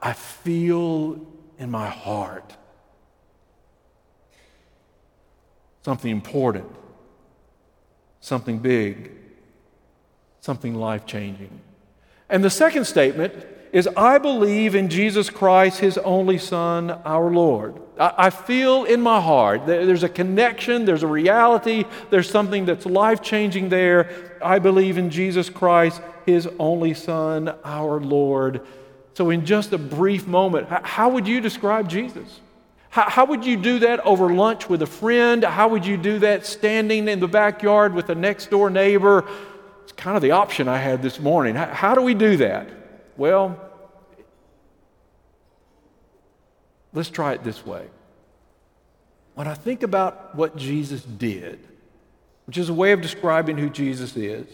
I 0.00 0.12
feel 0.12 1.26
in 1.58 1.72
my 1.72 1.88
heart 1.88 2.56
something 5.82 6.10
important 6.10 6.70
something 8.20 8.58
big, 8.58 9.12
something 10.40 10.74
life 10.74 11.06
changing. 11.06 11.60
And 12.28 12.42
the 12.42 12.50
second 12.50 12.84
statement 12.84 13.34
is 13.72 13.88
I 13.96 14.18
believe 14.18 14.74
in 14.74 14.88
Jesus 14.88 15.28
Christ, 15.28 15.80
his 15.80 15.98
only 15.98 16.38
Son, 16.38 16.90
our 16.90 17.30
Lord. 17.30 17.80
I, 17.98 18.30
feel 18.30 18.84
in 18.84 19.00
my 19.00 19.20
heart 19.20 19.66
that 19.66 19.86
there's 19.86 20.02
a 20.02 20.08
connection, 20.08 20.84
there's 20.84 21.02
a 21.02 21.06
reality, 21.06 21.84
there's 22.10 22.28
something 22.28 22.66
that's 22.66 22.84
life 22.84 23.22
changing 23.22 23.70
there. 23.70 24.38
I 24.42 24.58
believe 24.58 24.98
in 24.98 25.10
Jesus 25.10 25.48
Christ, 25.48 26.02
his 26.26 26.48
only 26.58 26.92
Son, 26.94 27.54
our 27.64 28.00
Lord. 28.00 28.60
So, 29.14 29.30
in 29.30 29.46
just 29.46 29.72
a 29.72 29.78
brief 29.78 30.26
moment, 30.26 30.68
how 30.68 31.08
would 31.08 31.26
you 31.26 31.40
describe 31.40 31.88
Jesus? 31.88 32.40
How, 32.96 33.10
how, 33.10 33.24
would 33.26 33.44
you 33.44 33.58
do 33.58 33.80
that 33.80 34.00
over 34.06 34.32
lunch 34.32 34.70
with 34.70 34.80
a 34.80 34.86
friend? 34.86 35.44
How 35.44 35.68
would 35.68 35.84
you 35.84 35.98
do 35.98 36.20
that 36.20 36.46
standing 36.46 37.08
in 37.08 37.20
the 37.20 37.28
backyard 37.28 37.92
with 37.92 38.08
a 38.08 38.14
next 38.14 38.48
door 38.48 38.70
neighbor? 38.70 39.28
It's 39.82 39.92
kind 39.92 40.16
of 40.16 40.22
the 40.22 40.30
option 40.30 40.66
I 40.66 40.78
had 40.78 41.02
this 41.02 41.20
morning. 41.20 41.56
How, 41.56 41.66
how 41.66 41.94
do 41.94 42.00
we 42.00 42.14
do 42.14 42.38
that? 42.38 42.70
Well, 43.18 43.60
let's 46.94 47.10
try 47.10 47.34
it 47.34 47.44
this 47.44 47.66
way. 47.66 47.86
When 49.34 49.46
I 49.46 49.52
think 49.52 49.82
about 49.82 50.34
what 50.34 50.56
Jesus 50.56 51.02
did, 51.02 51.58
which 52.46 52.56
is 52.56 52.70
a 52.70 52.74
way 52.74 52.92
of 52.92 53.02
describing 53.02 53.58
who 53.58 53.68
Jesus 53.68 54.16
is, 54.16 54.46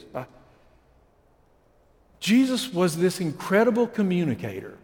Jesus 2.18 2.72
was 2.72 2.96
this 2.96 3.20
incredible 3.20 3.86
communicator, 3.86 4.76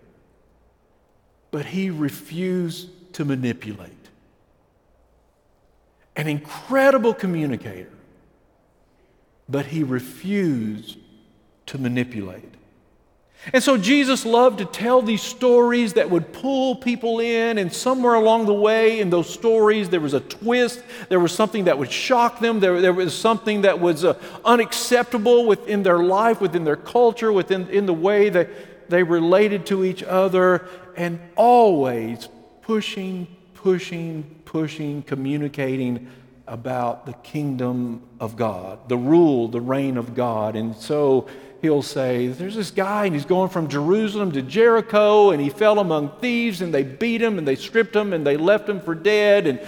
but 1.50 1.66
he 1.66 1.90
refused 1.90 2.90
to 3.18 3.24
manipulate. 3.24 3.90
An 6.14 6.28
incredible 6.28 7.12
communicator, 7.12 7.90
but 9.48 9.66
he 9.66 9.82
refused 9.82 10.98
to 11.66 11.78
manipulate. 11.78 12.54
And 13.52 13.60
so 13.60 13.76
Jesus 13.76 14.24
loved 14.24 14.58
to 14.58 14.66
tell 14.66 15.02
these 15.02 15.20
stories 15.20 15.94
that 15.94 16.08
would 16.08 16.32
pull 16.32 16.76
people 16.76 17.18
in, 17.18 17.58
and 17.58 17.72
somewhere 17.72 18.14
along 18.14 18.46
the 18.46 18.54
way 18.54 19.00
in 19.00 19.10
those 19.10 19.28
stories, 19.28 19.88
there 19.88 19.98
was 19.98 20.14
a 20.14 20.20
twist. 20.20 20.80
There 21.08 21.18
was 21.18 21.32
something 21.32 21.64
that 21.64 21.76
would 21.76 21.90
shock 21.90 22.38
them. 22.38 22.60
There, 22.60 22.80
there 22.80 22.92
was 22.92 23.18
something 23.18 23.62
that 23.62 23.80
was 23.80 24.04
uh, 24.04 24.14
unacceptable 24.44 25.44
within 25.44 25.82
their 25.82 25.98
life, 25.98 26.40
within 26.40 26.62
their 26.62 26.76
culture, 26.76 27.32
within 27.32 27.68
in 27.70 27.86
the 27.86 27.92
way 27.92 28.28
that 28.28 28.88
they 28.88 29.02
related 29.02 29.66
to 29.66 29.84
each 29.84 30.04
other, 30.04 30.68
and 30.96 31.18
always 31.34 32.28
pushing, 32.68 33.26
pushing, 33.54 34.22
pushing, 34.44 35.02
communicating 35.04 36.06
about 36.46 37.06
the 37.06 37.14
kingdom 37.14 38.02
of 38.20 38.36
God, 38.36 38.90
the 38.90 38.96
rule, 38.96 39.48
the 39.48 39.60
reign 39.60 39.96
of 39.96 40.14
God. 40.14 40.54
And 40.54 40.76
so 40.76 41.26
he'll 41.62 41.80
say, 41.80 42.26
There's 42.26 42.54
this 42.54 42.70
guy, 42.70 43.06
and 43.06 43.14
he's 43.14 43.24
going 43.24 43.48
from 43.48 43.68
Jerusalem 43.68 44.32
to 44.32 44.42
Jericho, 44.42 45.30
and 45.30 45.40
he 45.40 45.48
fell 45.48 45.78
among 45.78 46.10
thieves, 46.20 46.60
and 46.60 46.72
they 46.72 46.82
beat 46.82 47.22
him, 47.22 47.38
and 47.38 47.48
they 47.48 47.56
stripped 47.56 47.96
him, 47.96 48.12
and 48.12 48.26
they 48.26 48.36
left 48.36 48.68
him 48.68 48.82
for 48.82 48.94
dead. 48.94 49.46
And 49.46 49.60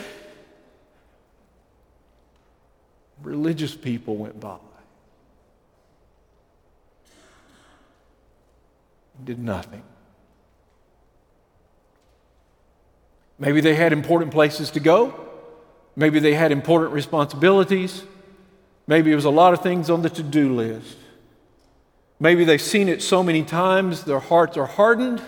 religious 3.23 3.75
people 3.75 4.17
went 4.17 4.39
by. 4.39 4.59
Did 9.25 9.39
nothing. 9.39 9.83
Maybe 13.41 13.63
they 13.63 13.75
had 13.75 13.93
important 13.93 14.31
places 14.31 14.71
to 14.73 14.81
go. 14.81 15.19
Maybe 15.97 16.21
they 16.21 16.35
had 16.35 16.53
important 16.53 16.93
responsibilities. 16.93 18.05
Maybe 18.87 19.11
it 19.11 19.15
was 19.15 19.25
a 19.25 19.31
lot 19.31 19.55
of 19.55 19.63
things 19.63 19.89
on 19.89 20.03
the 20.03 20.11
to 20.11 20.23
do 20.23 20.55
list. 20.55 20.99
Maybe 22.21 22.45
they've 22.45 22.61
seen 22.61 22.89
it 22.89 23.03
so 23.03 23.23
many 23.23 23.43
times, 23.43 24.05
their 24.05 24.21
hearts 24.21 24.59
are 24.59 24.67
hardened. 24.67 25.23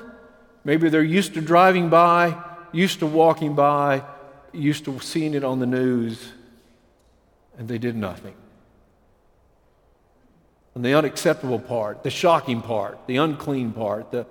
Maybe 0.62 0.90
they're 0.90 1.02
used 1.02 1.32
to 1.34 1.40
driving 1.40 1.88
by, 1.88 2.36
used 2.70 2.98
to 2.98 3.06
walking 3.06 3.54
by, 3.54 4.02
used 4.52 4.84
to 4.84 5.00
seeing 5.00 5.32
it 5.32 5.42
on 5.42 5.58
the 5.58 5.66
news, 5.66 6.32
and 7.56 7.66
they 7.66 7.78
did 7.78 7.96
nothing. 7.96 8.34
And 10.74 10.84
the 10.84 10.94
unacceptable 10.94 11.58
part, 11.58 12.02
the 12.02 12.10
shocking 12.10 12.60
part, 12.60 13.06
the 13.06 13.16
unclean 13.16 13.72
part, 13.72 14.10
the, 14.10 14.26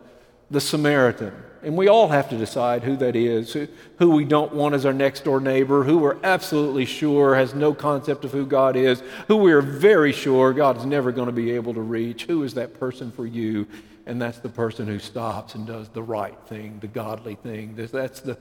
the 0.51 0.61
Samaritan, 0.61 1.33
and 1.63 1.77
we 1.77 1.87
all 1.87 2.09
have 2.09 2.29
to 2.29 2.37
decide 2.37 2.83
who 2.83 2.97
that 2.97 3.15
is, 3.15 3.53
who, 3.53 3.67
who 3.99 4.11
we 4.11 4.25
don't 4.25 4.53
want 4.53 4.75
as 4.75 4.85
our 4.85 4.93
next 4.93 5.23
door 5.23 5.39
neighbor, 5.39 5.83
who 5.83 5.97
we're 5.97 6.17
absolutely 6.23 6.85
sure 6.85 7.35
has 7.35 7.53
no 7.53 7.73
concept 7.73 8.25
of 8.25 8.31
who 8.31 8.45
God 8.45 8.75
is, 8.75 9.01
who 9.27 9.37
we 9.37 9.51
are 9.51 9.61
very 9.61 10.11
sure 10.11 10.53
God 10.53 10.77
is 10.77 10.85
never 10.85 11.11
going 11.11 11.27
to 11.27 11.31
be 11.31 11.51
able 11.51 11.73
to 11.73 11.81
reach. 11.81 12.25
Who 12.25 12.43
is 12.43 12.53
that 12.55 12.79
person 12.79 13.11
for 13.11 13.25
you? 13.25 13.67
And 14.05 14.21
that's 14.21 14.39
the 14.39 14.49
person 14.49 14.87
who 14.87 14.99
stops 14.99 15.55
and 15.55 15.65
does 15.65 15.87
the 15.89 16.03
right 16.03 16.37
thing, 16.47 16.79
the 16.79 16.87
godly 16.87 17.35
thing. 17.35 17.75
That's 17.75 18.19
the, 18.19 18.37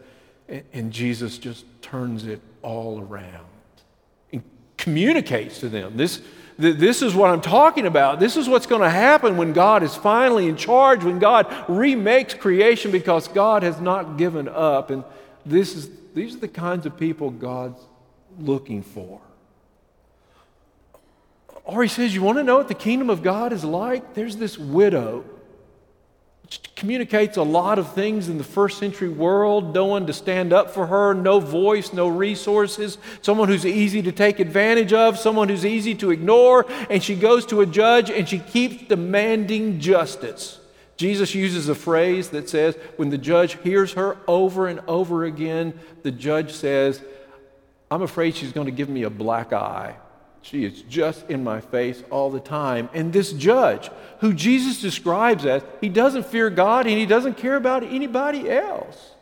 and 0.73 0.91
Jesus 0.93 1.39
just 1.39 1.65
turns 1.83 2.27
it 2.27 2.41
all 2.63 3.01
around 3.01 3.47
and 4.33 4.43
communicates 4.79 5.61
to 5.61 5.69
them. 5.69 5.97
This, 5.97 6.23
this 6.61 7.01
is 7.01 7.15
what 7.15 7.31
I'm 7.31 7.41
talking 7.41 7.87
about. 7.87 8.21
This 8.21 8.37
is 8.37 8.49
what's 8.49 8.67
going 8.67 8.83
to 8.83 8.91
happen 8.91 9.37
when 9.37 9.53
God 9.53 9.83
is 9.83 9.97
finally 9.97 10.49
in 10.49 10.57
charge, 10.57 11.03
when 11.03 11.19
God 11.19 11.47
remakes 11.69 12.35
creation 12.35 12.91
because 12.91 13.29
God 13.29 13.63
has 13.63 13.81
not 13.81 14.19
given 14.19 14.49
up. 14.49 14.91
And 14.91 15.05
This 15.47 15.75
is, 15.75 15.91
these 16.15 16.37
are 16.37 16.41
the 16.41 16.49
kinds 16.49 16.87
of 16.87 16.99
people 16.99 17.31
God's 17.31 17.81
looking 18.39 18.83
for. 18.83 19.21
Or 21.65 21.83
he 21.83 21.89
says, 21.89 22.15
You 22.15 22.23
want 22.23 22.39
to 22.39 22.45
know 22.45 22.59
what 22.59 22.69
the 22.69 22.75
kingdom 22.75 23.11
of 23.11 23.23
God 23.23 23.53
is 23.53 23.65
like? 23.65 24.15
There's 24.15 24.37
this 24.37 24.59
widow 24.59 25.25
communicates 26.75 27.37
a 27.37 27.43
lot 27.43 27.79
of 27.79 27.93
things 27.93 28.29
in 28.29 28.39
the 28.39 28.45
first 28.45 28.79
century 28.79 29.09
world. 29.09 29.75
No 29.75 29.85
one 29.85 30.07
to 30.07 30.13
stand 30.13 30.53
up 30.53 30.71
for 30.71 30.87
her, 30.87 31.13
no 31.13 31.39
voice, 31.39 31.93
no 31.93 32.09
resources, 32.09 32.97
someone 33.23 33.49
who's 33.49 33.67
easy 33.67 34.03
to 34.03 34.13
take 34.13 34.41
advantage 34.41 34.93
of, 34.93 35.19
someone 35.19 35.49
who's 35.49 35.67
easy 35.67 35.95
to 35.97 36.11
ignore. 36.11 36.67
And 36.89 37.03
she 37.03 37.15
goes 37.15 37.45
to 37.47 37.61
a 37.61 37.67
judge 37.67 38.11
and 38.11 38.29
she 38.29 38.39
keeps 38.39 38.89
demanding 38.89 39.79
justice. 39.79 40.59
Jesus 40.97 41.35
uses 41.35 41.69
a 41.69 41.75
phrase 41.75 42.31
that 42.31 42.49
says, 42.49 42.77
when 42.97 43.11
the 43.11 43.19
judge 43.19 43.59
hears 43.63 43.93
her 43.93 44.19
over 44.27 44.67
and 44.67 44.81
over 44.89 45.25
again, 45.25 45.79
the 46.03 46.11
judge 46.11 46.53
says, 46.53 47.03
I'm 47.91 48.03
afraid 48.03 48.37
she's 48.37 48.53
going 48.53 48.67
to 48.67 48.73
give 48.73 48.89
me 48.89 49.03
a 49.03 49.11
black 49.11 49.53
eye. 49.53 49.97
She 50.43 50.65
is 50.65 50.83
just 50.83 51.29
in 51.29 51.45
my 51.45 51.61
face 51.61 52.03
all 52.11 52.31
the 52.31 52.41
time. 52.41 52.89
And 52.95 53.13
this 53.13 53.33
judge, 53.33 53.91
who 54.21 54.33
Jesus 54.33 54.81
describes 54.81 55.45
as, 55.45 55.63
he 55.81 55.89
doesn't 55.89 56.27
fear 56.27 56.49
God 56.51 56.87
and 56.87 56.99
he 56.99 57.07
doesn't 57.07 57.37
care 57.37 57.57
about 57.57 57.83
anybody 57.83 58.51
else. 58.51 59.15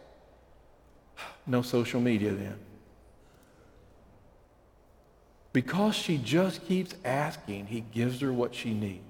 No 1.46 1.62
social 1.62 2.00
media 2.00 2.30
then. 2.32 2.58
Because 5.52 5.94
she 5.96 6.18
just 6.18 6.64
keeps 6.66 6.94
asking, 7.04 7.66
he 7.66 7.80
gives 7.80 8.20
her 8.20 8.32
what 8.32 8.54
she 8.54 8.72
needs. 8.72 9.07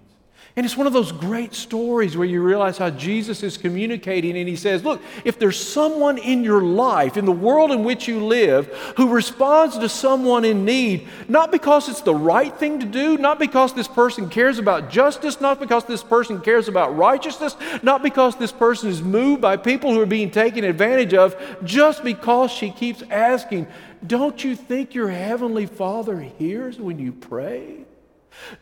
And 0.58 0.66
it's 0.66 0.76
one 0.76 0.88
of 0.88 0.92
those 0.92 1.12
great 1.12 1.54
stories 1.54 2.16
where 2.16 2.26
you 2.26 2.42
realize 2.42 2.78
how 2.78 2.90
Jesus 2.90 3.44
is 3.44 3.56
communicating 3.56 4.36
and 4.36 4.48
he 4.48 4.56
says, 4.56 4.84
Look, 4.84 5.00
if 5.24 5.38
there's 5.38 5.56
someone 5.56 6.18
in 6.18 6.42
your 6.42 6.62
life, 6.62 7.16
in 7.16 7.26
the 7.26 7.30
world 7.30 7.70
in 7.70 7.84
which 7.84 8.08
you 8.08 8.24
live, 8.24 8.66
who 8.96 9.08
responds 9.08 9.78
to 9.78 9.88
someone 9.88 10.44
in 10.44 10.64
need, 10.64 11.06
not 11.28 11.52
because 11.52 11.88
it's 11.88 12.00
the 12.00 12.12
right 12.12 12.52
thing 12.56 12.80
to 12.80 12.86
do, 12.86 13.16
not 13.16 13.38
because 13.38 13.72
this 13.72 13.86
person 13.86 14.28
cares 14.28 14.58
about 14.58 14.90
justice, 14.90 15.40
not 15.40 15.60
because 15.60 15.84
this 15.84 16.02
person 16.02 16.40
cares 16.40 16.66
about 16.66 16.96
righteousness, 16.96 17.56
not 17.84 18.02
because 18.02 18.34
this 18.34 18.50
person 18.50 18.88
is 18.88 19.00
moved 19.00 19.40
by 19.40 19.56
people 19.56 19.92
who 19.92 20.00
are 20.00 20.06
being 20.06 20.28
taken 20.28 20.64
advantage 20.64 21.14
of, 21.14 21.36
just 21.62 22.02
because 22.02 22.50
she 22.50 22.72
keeps 22.72 23.04
asking, 23.10 23.68
Don't 24.04 24.42
you 24.42 24.56
think 24.56 24.92
your 24.92 25.08
Heavenly 25.08 25.66
Father 25.66 26.18
hears 26.18 26.80
when 26.80 26.98
you 26.98 27.12
pray? 27.12 27.84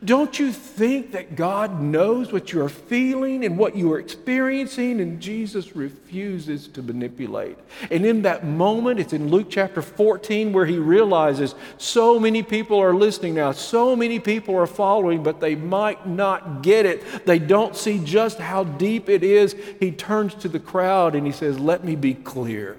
Don't 0.04 0.38
you 0.38 0.52
think 0.52 1.12
that 1.12 1.36
God 1.36 1.80
knows 1.80 2.32
what 2.32 2.52
you're 2.52 2.68
feeling 2.68 3.44
and 3.44 3.56
what 3.56 3.76
you 3.76 3.92
are 3.92 3.98
experiencing? 3.98 5.00
And 5.00 5.20
Jesus 5.20 5.76
refuses 5.76 6.68
to 6.68 6.82
manipulate. 6.82 7.56
And 7.90 8.04
in 8.04 8.22
that 8.22 8.44
moment, 8.44 9.00
it's 9.00 9.12
in 9.12 9.30
Luke 9.30 9.46
chapter 9.48 9.82
14 9.82 10.52
where 10.52 10.66
he 10.66 10.78
realizes 10.78 11.54
so 11.78 12.18
many 12.18 12.42
people 12.42 12.78
are 12.80 12.94
listening 12.94 13.34
now, 13.34 13.52
so 13.52 13.94
many 13.94 14.18
people 14.18 14.56
are 14.56 14.66
following, 14.66 15.22
but 15.22 15.40
they 15.40 15.54
might 15.54 16.06
not 16.06 16.62
get 16.62 16.84
it. 16.84 17.24
They 17.24 17.38
don't 17.38 17.76
see 17.76 17.98
just 18.00 18.38
how 18.38 18.64
deep 18.64 19.08
it 19.08 19.22
is. 19.22 19.54
He 19.78 19.92
turns 19.92 20.34
to 20.36 20.48
the 20.48 20.60
crowd 20.60 21.14
and 21.14 21.26
he 21.26 21.32
says, 21.32 21.58
Let 21.58 21.84
me 21.84 21.96
be 21.96 22.14
clear. 22.14 22.76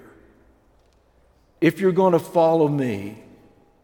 If 1.60 1.80
you're 1.80 1.92
going 1.92 2.12
to 2.12 2.20
follow 2.20 2.68
me, 2.68 3.22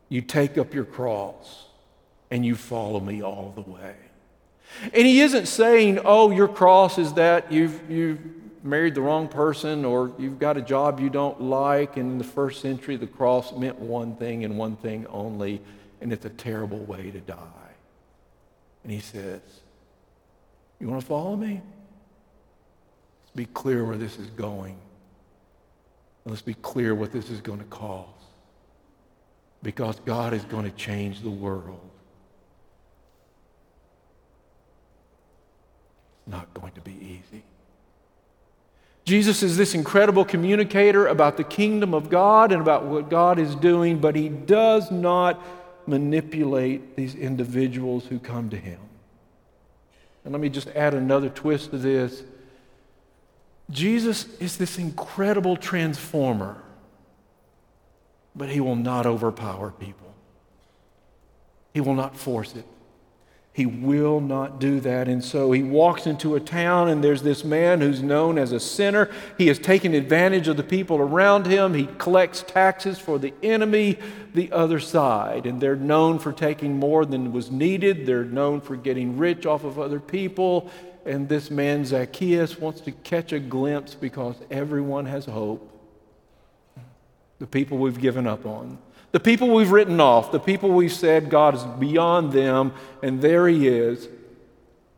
you 0.08 0.20
take 0.20 0.58
up 0.58 0.74
your 0.74 0.84
cross 0.84 1.63
and 2.34 2.44
you 2.44 2.56
follow 2.56 2.98
me 2.98 3.22
all 3.22 3.52
the 3.54 3.60
way. 3.60 3.94
And 4.92 5.06
he 5.06 5.20
isn't 5.20 5.46
saying, 5.46 6.00
oh, 6.04 6.32
your 6.32 6.48
cross 6.48 6.98
is 6.98 7.12
that 7.12 7.52
you've, 7.52 7.88
you've 7.88 8.18
married 8.64 8.96
the 8.96 9.02
wrong 9.02 9.28
person 9.28 9.84
or 9.84 10.12
you've 10.18 10.40
got 10.40 10.56
a 10.56 10.60
job 10.60 10.98
you 10.98 11.08
don't 11.08 11.40
like. 11.40 11.96
And 11.96 12.10
in 12.10 12.18
the 12.18 12.24
first 12.24 12.60
century, 12.60 12.96
the 12.96 13.06
cross 13.06 13.52
meant 13.52 13.78
one 13.78 14.16
thing 14.16 14.44
and 14.44 14.58
one 14.58 14.74
thing 14.74 15.06
only, 15.10 15.62
and 16.00 16.12
it's 16.12 16.24
a 16.24 16.30
terrible 16.30 16.80
way 16.80 17.12
to 17.12 17.20
die. 17.20 17.38
And 18.82 18.90
he 18.90 18.98
says, 18.98 19.40
You 20.80 20.88
want 20.88 21.02
to 21.02 21.06
follow 21.06 21.36
me? 21.36 21.62
Let's 23.22 23.36
be 23.36 23.46
clear 23.46 23.84
where 23.84 23.96
this 23.96 24.18
is 24.18 24.26
going. 24.30 24.76
Let's 26.24 26.42
be 26.42 26.54
clear 26.54 26.96
what 26.96 27.12
this 27.12 27.30
is 27.30 27.40
going 27.40 27.60
to 27.60 27.64
cause. 27.66 28.08
Because 29.62 30.00
God 30.00 30.34
is 30.34 30.44
going 30.46 30.64
to 30.64 30.76
change 30.76 31.22
the 31.22 31.30
world. 31.30 31.92
Not 36.26 36.52
going 36.54 36.72
to 36.72 36.80
be 36.80 36.92
easy. 36.92 37.42
Jesus 39.04 39.42
is 39.42 39.56
this 39.56 39.74
incredible 39.74 40.24
communicator 40.24 41.06
about 41.06 41.36
the 41.36 41.44
kingdom 41.44 41.92
of 41.92 42.08
God 42.08 42.52
and 42.52 42.62
about 42.62 42.84
what 42.84 43.10
God 43.10 43.38
is 43.38 43.54
doing, 43.54 43.98
but 43.98 44.16
he 44.16 44.30
does 44.30 44.90
not 44.90 45.42
manipulate 45.86 46.96
these 46.96 47.14
individuals 47.14 48.06
who 48.06 48.18
come 48.18 48.48
to 48.48 48.56
him. 48.56 48.80
And 50.24 50.32
let 50.32 50.40
me 50.40 50.48
just 50.48 50.68
add 50.68 50.94
another 50.94 51.28
twist 51.28 51.70
to 51.72 51.78
this. 51.78 52.22
Jesus 53.70 54.26
is 54.40 54.56
this 54.56 54.78
incredible 54.78 55.56
transformer, 55.56 56.62
but 58.34 58.48
he 58.48 58.60
will 58.60 58.76
not 58.76 59.04
overpower 59.04 59.70
people. 59.70 60.14
He 61.74 61.80
will 61.82 61.94
not 61.94 62.16
force 62.16 62.54
it. 62.54 62.64
He 63.54 63.66
will 63.66 64.20
not 64.20 64.58
do 64.58 64.80
that. 64.80 65.06
And 65.06 65.24
so 65.24 65.52
he 65.52 65.62
walks 65.62 66.08
into 66.08 66.34
a 66.34 66.40
town, 66.40 66.88
and 66.88 67.04
there's 67.04 67.22
this 67.22 67.44
man 67.44 67.80
who's 67.80 68.02
known 68.02 68.36
as 68.36 68.50
a 68.50 68.58
sinner. 68.58 69.08
He 69.38 69.46
has 69.46 69.60
taken 69.60 69.94
advantage 69.94 70.48
of 70.48 70.56
the 70.56 70.64
people 70.64 70.96
around 70.96 71.46
him. 71.46 71.72
He 71.72 71.88
collects 71.98 72.42
taxes 72.42 72.98
for 72.98 73.16
the 73.16 73.32
enemy, 73.44 73.96
the 74.34 74.50
other 74.50 74.80
side. 74.80 75.46
And 75.46 75.60
they're 75.60 75.76
known 75.76 76.18
for 76.18 76.32
taking 76.32 76.80
more 76.80 77.06
than 77.06 77.32
was 77.32 77.52
needed, 77.52 78.06
they're 78.06 78.24
known 78.24 78.60
for 78.60 78.74
getting 78.74 79.16
rich 79.16 79.46
off 79.46 79.62
of 79.62 79.78
other 79.78 80.00
people. 80.00 80.68
And 81.06 81.28
this 81.28 81.48
man, 81.48 81.84
Zacchaeus, 81.84 82.58
wants 82.58 82.80
to 82.80 82.90
catch 82.90 83.32
a 83.32 83.38
glimpse 83.38 83.94
because 83.94 84.34
everyone 84.50 85.06
has 85.06 85.26
hope. 85.26 85.70
The 87.38 87.46
people 87.46 87.78
we've 87.78 88.00
given 88.00 88.26
up 88.26 88.46
on. 88.46 88.78
The 89.14 89.20
people 89.20 89.50
we've 89.50 89.70
written 89.70 90.00
off, 90.00 90.32
the 90.32 90.40
people 90.40 90.70
we've 90.70 90.92
said 90.92 91.30
God 91.30 91.54
is 91.54 91.62
beyond 91.62 92.32
them, 92.32 92.72
and 93.00 93.22
there 93.22 93.46
he 93.46 93.68
is, 93.68 94.08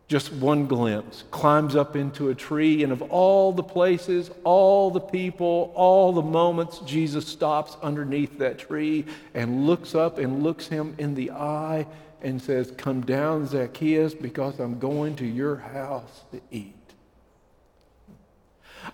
just 0.09 0.33
one 0.33 0.66
glimpse, 0.66 1.24
climbs 1.31 1.76
up 1.76 1.96
into 1.96 2.31
a 2.31 2.35
tree, 2.35 2.83
and 2.83 2.94
of 2.94 3.02
all 3.02 3.52
the 3.52 3.62
places, 3.62 4.31
all 4.42 4.90
the 4.90 5.00
people, 5.00 5.70
all 5.74 6.14
the 6.14 6.22
moments, 6.22 6.79
Jesus 6.79 7.26
stops 7.29 7.76
underneath 7.83 8.38
that 8.38 8.59
tree 8.59 9.05
and 9.35 9.66
looks 9.66 9.94
up 9.94 10.16
and 10.16 10.42
looks 10.42 10.66
him 10.66 10.94
in 10.96 11.14
the 11.14 11.33
eye 11.33 11.87
and 12.22 12.40
says, 12.40 12.72
Come 12.79 13.02
down, 13.02 13.46
Zacchaeus, 13.46 14.14
because 14.14 14.59
I'm 14.59 14.79
going 14.79 15.16
to 15.16 15.26
your 15.26 15.57
house 15.57 16.24
to 16.33 16.40
eat. 16.50 16.72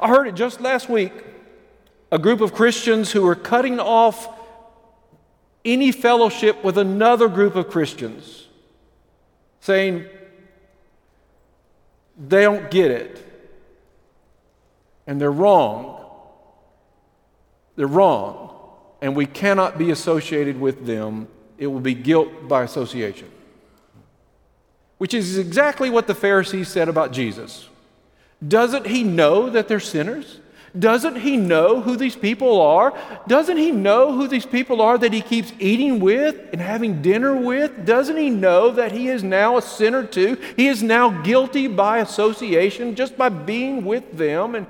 I 0.01 0.09
heard 0.09 0.27
it 0.27 0.35
just 0.35 0.61
last 0.61 0.89
week. 0.89 1.13
A 2.11 2.19
group 2.19 2.41
of 2.41 2.53
Christians 2.53 3.13
who 3.13 3.23
were 3.23 3.37
cutting 3.37 3.79
off 3.79 4.41
any 5.65 5.93
fellowship 5.93 6.63
with 6.65 6.79
another 6.79 7.29
group 7.29 7.55
of 7.55 7.69
Christians, 7.69 8.47
saying 9.61 10.07
they 12.19 12.43
don't 12.43 12.71
get 12.71 12.91
it 12.91 13.27
and 15.07 15.21
they're 15.21 15.31
wrong. 15.31 15.99
They're 17.77 17.87
wrong, 17.87 18.55
and 19.01 19.17
we 19.17 19.27
cannot 19.27 19.79
be 19.79 19.91
associated 19.91 20.61
with 20.61 20.87
them. 20.87 21.29
It 21.59 21.69
will 21.69 21.81
be 21.81 21.95
guilt 21.95 22.49
by 22.49 22.65
association, 22.65 23.31
which 24.99 25.15
is 25.15 25.39
exactly 25.39 25.89
what 25.89 26.07
the 26.07 26.15
Pharisees 26.15 26.69
said 26.69 26.89
about 26.89 27.13
Jesus. 27.13 27.69
Doesn't 28.47 28.87
he 28.87 29.05
know 29.05 29.49
that 29.49 29.69
they're 29.69 29.81
sinners? 29.81 30.39
Doesn't 30.79 31.17
he 31.17 31.37
know 31.37 31.83
who 31.83 31.97
these 31.97 32.17
people 32.17 32.61
are? 32.63 32.99
Doesn't 33.27 33.59
he 33.59 33.71
know 33.71 34.13
who 34.13 34.27
these 34.27 34.47
people 34.47 34.81
are 34.81 34.97
that 34.97 35.13
he 35.13 35.21
keeps 35.21 35.53
eating 35.59 36.01
with 36.01 36.37
and 36.51 36.63
having 36.63 37.03
dinner 37.03 37.37
with? 37.37 37.85
Doesn't 37.85 38.17
he 38.17 38.31
know 38.31 38.71
that 38.71 38.93
he 38.93 39.09
is 39.09 39.23
now 39.23 39.59
a 39.59 39.63
sinner 39.63 40.05
too? 40.05 40.39
He 40.57 40.69
is 40.69 40.83
now 40.83 41.11
guilty 41.23 41.67
by 41.67 41.99
association 41.99 42.95
just 42.95 43.19
by 43.19 43.29
being 43.29 43.85
with 43.85 44.17
them. 44.17 44.55
And 44.55 44.67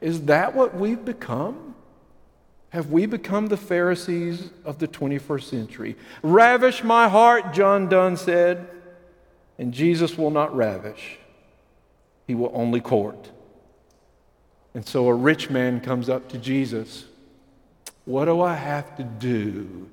is 0.00 0.22
that 0.22 0.54
what 0.54 0.74
we've 0.74 1.04
become? 1.04 1.74
Have 2.70 2.90
we 2.90 3.04
become 3.04 3.48
the 3.48 3.58
Pharisees 3.58 4.48
of 4.64 4.78
the 4.78 4.88
21st 4.88 5.42
century? 5.42 5.96
Ravish 6.22 6.82
my 6.82 7.06
heart, 7.10 7.52
John 7.52 7.90
Donne 7.90 8.16
said, 8.16 8.66
and 9.58 9.74
Jesus 9.74 10.16
will 10.16 10.30
not 10.30 10.56
ravish, 10.56 11.18
he 12.26 12.34
will 12.34 12.50
only 12.54 12.80
court. 12.80 13.30
And 14.74 14.86
so 14.86 15.08
a 15.08 15.14
rich 15.14 15.50
man 15.50 15.80
comes 15.80 16.08
up 16.08 16.28
to 16.30 16.38
Jesus. 16.38 17.04
What 18.04 18.24
do 18.24 18.40
I 18.40 18.54
have 18.54 18.96
to 18.96 19.04
do 19.04 19.88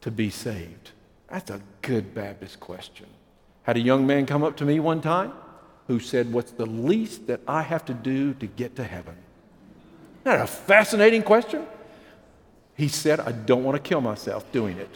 to 0.00 0.10
be 0.10 0.30
saved? 0.30 0.92
That's 1.28 1.50
a 1.50 1.60
good 1.82 2.14
Baptist 2.14 2.60
question. 2.60 3.06
Had 3.64 3.76
a 3.76 3.80
young 3.80 4.06
man 4.06 4.24
come 4.24 4.42
up 4.42 4.56
to 4.58 4.64
me 4.64 4.80
one 4.80 5.00
time 5.00 5.32
who 5.88 6.00
said, 6.00 6.32
What's 6.32 6.52
the 6.52 6.66
least 6.66 7.26
that 7.26 7.40
I 7.46 7.62
have 7.62 7.84
to 7.86 7.94
do 7.94 8.34
to 8.34 8.46
get 8.46 8.76
to 8.76 8.84
heaven? 8.84 9.16
Isn't 10.24 10.38
that 10.38 10.40
a 10.40 10.46
fascinating 10.46 11.22
question? 11.22 11.66
He 12.76 12.88
said, 12.88 13.20
I 13.20 13.32
don't 13.32 13.64
want 13.64 13.82
to 13.82 13.86
kill 13.86 14.00
myself 14.00 14.50
doing 14.52 14.78
it. 14.78 14.90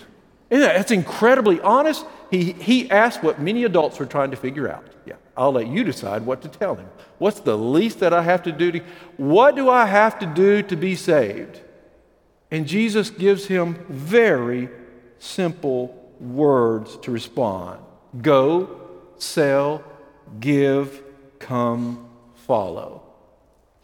And 0.50 0.62
that's 0.62 0.90
incredibly 0.90 1.60
honest. 1.60 2.04
He, 2.30 2.52
he 2.52 2.90
asked 2.90 3.22
what 3.22 3.40
many 3.40 3.64
adults 3.64 4.00
are 4.00 4.06
trying 4.06 4.30
to 4.30 4.36
figure 4.36 4.70
out. 4.70 4.86
Yeah, 5.04 5.14
I'll 5.36 5.52
let 5.52 5.66
you 5.66 5.84
decide 5.84 6.26
what 6.26 6.42
to 6.42 6.48
tell 6.48 6.74
him. 6.74 6.88
What's 7.18 7.40
the 7.40 7.56
least 7.56 8.00
that 8.00 8.12
I 8.12 8.22
have 8.22 8.42
to 8.44 8.52
do 8.52 8.72
to, 8.72 8.80
what 9.16 9.56
do 9.56 9.70
I 9.70 9.86
have 9.86 10.18
to 10.18 10.26
do 10.26 10.62
to 10.62 10.76
be 10.76 10.94
saved? 10.94 11.60
And 12.50 12.66
Jesus 12.66 13.08
gives 13.08 13.46
him 13.46 13.84
very 13.88 14.68
simple 15.18 15.98
words 16.20 16.96
to 16.98 17.10
respond 17.10 17.80
Go, 18.20 18.78
sell, 19.16 19.82
give, 20.38 21.02
come, 21.38 22.08
follow. 22.34 23.02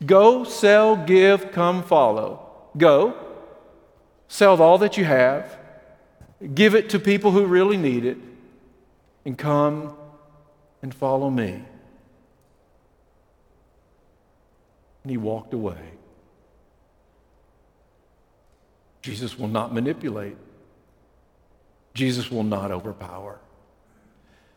Go, 0.04 0.44
sell, 0.44 0.96
give, 0.96 1.50
come, 1.50 1.82
follow. 1.82 2.46
Go, 2.76 3.14
sell 4.28 4.60
all 4.60 4.78
that 4.78 4.98
you 4.98 5.04
have, 5.04 5.58
give 6.54 6.74
it 6.74 6.90
to 6.90 6.98
people 6.98 7.30
who 7.30 7.46
really 7.46 7.78
need 7.78 8.04
it, 8.04 8.18
and 9.24 9.36
come 9.36 9.96
and 10.82 10.94
follow 10.94 11.30
me. 11.30 11.62
And 15.02 15.10
he 15.10 15.16
walked 15.16 15.54
away. 15.54 15.92
Jesus 19.02 19.38
will 19.38 19.48
not 19.48 19.72
manipulate. 19.72 20.36
Jesus 21.94 22.30
will 22.30 22.44
not 22.44 22.70
overpower. 22.70 23.38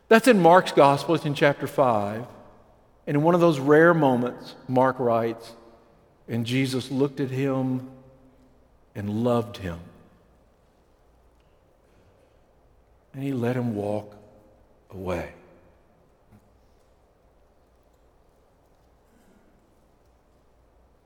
That's 0.09 0.27
in 0.27 0.41
Mark's 0.41 0.73
gospel, 0.73 1.15
it's 1.15 1.25
in 1.25 1.33
chapter 1.33 1.67
5. 1.67 2.25
And 3.07 3.17
in 3.17 3.23
one 3.23 3.33
of 3.33 3.41
those 3.41 3.59
rare 3.59 3.93
moments, 3.93 4.55
Mark 4.67 4.99
writes, 4.99 5.53
and 6.27 6.45
Jesus 6.45 6.91
looked 6.91 7.19
at 7.19 7.29
him 7.29 7.89
and 8.93 9.23
loved 9.23 9.57
him. 9.57 9.79
And 13.13 13.23
he 13.23 13.33
let 13.33 13.55
him 13.55 13.75
walk 13.75 14.15
away. 14.89 15.31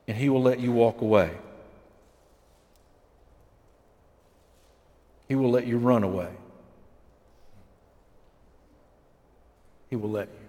And 0.07 0.15
he 0.15 0.29
will 0.29 0.41
let 0.41 0.59
you 0.59 0.71
walk 0.71 1.01
away. 1.01 1.31
He 5.27 5.35
will 5.35 5.49
let 5.49 5.65
you 5.65 5.77
run 5.77 6.03
away. 6.03 6.29
He 9.89 9.95
will 9.95 10.11
let 10.11 10.27
you. 10.27 10.45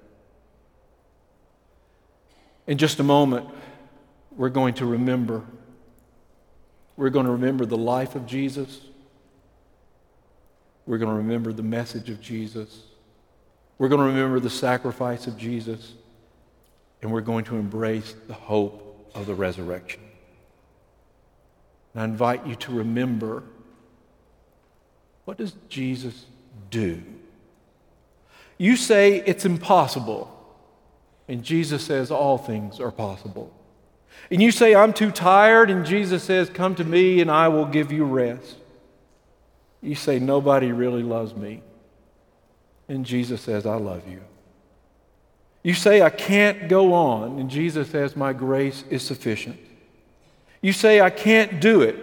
In 2.67 2.79
just 2.79 3.01
a 3.01 3.03
moment, 3.03 3.49
we're 4.37 4.51
going 4.51 4.75
to 4.75 4.87
remember. 4.87 5.45
We're 6.97 7.11
going 7.11 7.27
to 7.27 7.33
remember 7.33 7.65
the 7.65 7.77
life 7.77 8.15
of 8.15 8.27
Jesus. 8.27 8.81
We're 10.85 10.99
going 10.99 11.11
to 11.11 11.17
remember 11.17 11.53
the 11.53 11.63
message 11.63 12.11
of 12.11 12.21
Jesus. 12.21 12.83
We're 13.79 13.89
going 13.89 14.01
to 14.01 14.07
remember 14.07 14.41
the 14.41 14.51
sacrifice 14.51 15.27
of 15.27 15.39
Jesus. 15.39 15.95
And 17.01 17.11
we're 17.13 17.21
going 17.21 17.45
to 17.47 17.57
embrace 17.57 18.15
the 18.27 18.35
hope 18.35 18.86
of 19.17 19.27
the 19.27 19.35
resurrection. 19.35 20.01
And 21.95 22.03
I 22.03 22.05
invite 22.05 22.47
you 22.47 22.55
to 22.57 22.73
remember 22.73 23.43
what 25.25 25.39
does 25.39 25.55
Jesus 25.69 26.25
do? 26.71 27.03
You 28.59 28.77
say 28.77 29.23
it's 29.27 29.45
impossible. 29.45 30.33
And 31.29 31.43
Jesus 31.43 31.85
says, 31.85 32.11
All 32.11 32.39
things 32.39 32.81
are 32.81 32.93
possible. 32.93 33.53
And 34.31 34.41
you 34.41 34.51
say, 34.51 34.75
I'm 34.75 34.93
too 34.93 35.11
tired. 35.11 35.71
And 35.71 35.85
Jesus 35.85 36.23
says, 36.23 36.49
Come 36.49 36.75
to 36.77 36.85
me 36.85 37.21
and 37.21 37.31
I 37.31 37.49
will 37.49 37.67
give 37.67 37.93
you 37.93 38.05
rest. 38.05 38.57
You 39.83 39.97
say, 39.97 40.19
Nobody 40.19 40.71
really 40.71 41.03
loves 41.03 41.35
me. 41.35 41.63
And 42.89 43.05
Jesus 43.05 43.41
says, 43.41 43.67
I 43.67 43.77
love 43.77 44.09
you. 44.09 44.23
You 45.67 45.75
say, 45.75 46.01
I 46.01 46.11
can't 46.11 46.69
go 46.69 46.95
on. 46.95 47.41
And 47.41 47.51
Jesus 47.51 47.91
says, 47.91 48.15
My 48.15 48.33
grace 48.33 48.85
is 48.89 49.03
sufficient. 49.03 49.59
You 50.61 50.73
say, 50.73 51.01
I 51.01 51.11
can't 51.11 51.61
do 51.61 51.81
it. 51.81 51.97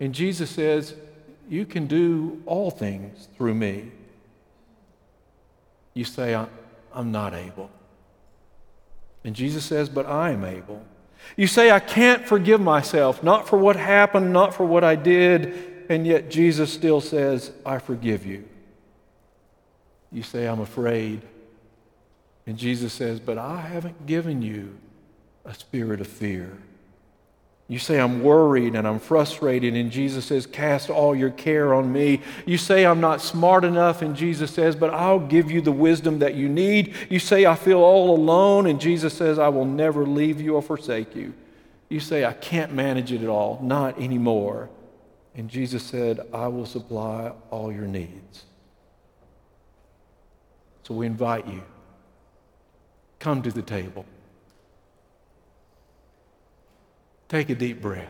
And 0.00 0.14
Jesus 0.14 0.48
says, 0.48 0.94
You 1.46 1.66
can 1.66 1.86
do 1.88 2.40
all 2.46 2.70
things 2.70 3.28
through 3.36 3.52
me. 3.52 3.92
You 5.92 6.04
say, 6.04 6.34
I'm 6.94 7.12
not 7.12 7.34
able. 7.34 7.68
And 9.24 9.36
Jesus 9.36 9.66
says, 9.66 9.90
But 9.90 10.06
I 10.06 10.30
am 10.30 10.42
able. 10.42 10.82
You 11.36 11.48
say, 11.48 11.70
I 11.70 11.80
can't 11.80 12.26
forgive 12.26 12.62
myself, 12.62 13.22
not 13.22 13.46
for 13.46 13.58
what 13.58 13.76
happened, 13.76 14.32
not 14.32 14.54
for 14.54 14.64
what 14.64 14.84
I 14.84 14.94
did, 14.94 15.84
and 15.90 16.06
yet 16.06 16.30
Jesus 16.30 16.72
still 16.72 17.02
says, 17.02 17.52
I 17.66 17.78
forgive 17.78 18.24
you. 18.24 18.48
You 20.10 20.22
say, 20.22 20.46
I'm 20.46 20.60
afraid. 20.60 21.20
And 22.46 22.56
Jesus 22.56 22.92
says, 22.92 23.20
But 23.20 23.38
I 23.38 23.60
haven't 23.60 24.06
given 24.06 24.42
you 24.42 24.78
a 25.44 25.54
spirit 25.54 26.00
of 26.00 26.06
fear. 26.06 26.56
You 27.68 27.80
say, 27.80 27.98
I'm 27.98 28.22
worried 28.22 28.76
and 28.76 28.86
I'm 28.86 29.00
frustrated, 29.00 29.74
and 29.74 29.90
Jesus 29.90 30.24
says, 30.24 30.46
Cast 30.46 30.88
all 30.88 31.16
your 31.16 31.30
care 31.30 31.74
on 31.74 31.92
me. 31.92 32.20
You 32.44 32.58
say, 32.58 32.86
I'm 32.86 33.00
not 33.00 33.20
smart 33.20 33.64
enough, 33.64 34.02
and 34.02 34.14
Jesus 34.14 34.52
says, 34.52 34.76
But 34.76 34.94
I'll 34.94 35.18
give 35.18 35.50
you 35.50 35.60
the 35.60 35.72
wisdom 35.72 36.20
that 36.20 36.34
you 36.34 36.48
need. 36.48 36.94
You 37.08 37.18
say, 37.18 37.44
I 37.44 37.56
feel 37.56 37.78
all 37.78 38.16
alone, 38.16 38.66
and 38.66 38.80
Jesus 38.80 39.14
says, 39.14 39.40
I 39.40 39.48
will 39.48 39.64
never 39.64 40.06
leave 40.06 40.40
you 40.40 40.54
or 40.54 40.62
forsake 40.62 41.16
you. 41.16 41.34
You 41.88 41.98
say, 41.98 42.24
I 42.24 42.32
can't 42.32 42.72
manage 42.72 43.10
it 43.10 43.22
at 43.22 43.28
all, 43.28 43.58
not 43.62 44.00
anymore. 44.00 44.68
And 45.34 45.48
Jesus 45.48 45.82
said, 45.82 46.20
I 46.32 46.46
will 46.48 46.66
supply 46.66 47.32
all 47.50 47.72
your 47.72 47.86
needs. 47.86 48.44
So 50.84 50.94
we 50.94 51.06
invite 51.06 51.48
you, 51.48 51.62
come 53.26 53.42
to 53.42 53.50
the 53.50 53.60
table. 53.60 54.04
Take 57.28 57.50
a 57.50 57.56
deep 57.56 57.82
breath. 57.82 58.06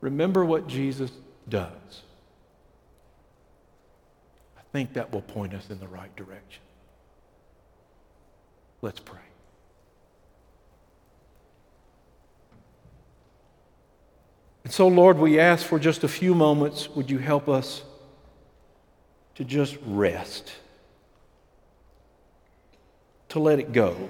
Remember 0.00 0.44
what 0.44 0.66
Jesus 0.66 1.12
does. 1.48 2.02
I 4.58 4.62
think 4.72 4.94
that 4.94 5.12
will 5.12 5.22
point 5.22 5.54
us 5.54 5.70
in 5.70 5.78
the 5.78 5.86
right 5.86 6.10
direction. 6.16 6.60
Let's 8.80 8.98
pray. 8.98 9.20
And 14.64 14.72
so, 14.72 14.88
Lord, 14.88 15.18
we 15.18 15.38
ask 15.38 15.64
for 15.64 15.78
just 15.78 16.02
a 16.02 16.08
few 16.08 16.34
moments. 16.34 16.88
Would 16.96 17.08
you 17.08 17.18
help 17.18 17.48
us 17.48 17.84
to 19.36 19.44
just 19.44 19.78
rest, 19.86 20.50
to 23.32 23.40
let 23.40 23.58
it 23.58 23.72
go? 23.72 24.08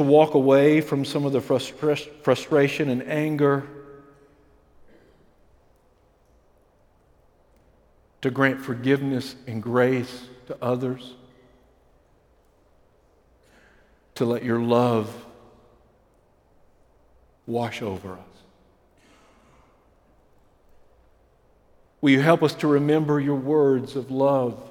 to 0.00 0.06
walk 0.06 0.32
away 0.32 0.80
from 0.80 1.04
some 1.04 1.26
of 1.26 1.32
the 1.32 1.42
frustration 1.42 2.88
and 2.88 3.02
anger, 3.06 3.66
to 8.22 8.30
grant 8.30 8.62
forgiveness 8.62 9.36
and 9.46 9.62
grace 9.62 10.28
to 10.46 10.56
others, 10.62 11.16
to 14.14 14.24
let 14.24 14.42
your 14.42 14.58
love 14.58 15.26
wash 17.46 17.82
over 17.82 18.14
us. 18.14 18.29
Will 22.00 22.10
you 22.10 22.20
help 22.20 22.42
us 22.42 22.54
to 22.56 22.68
remember 22.68 23.20
your 23.20 23.36
words 23.36 23.94
of 23.94 24.10
love, 24.10 24.62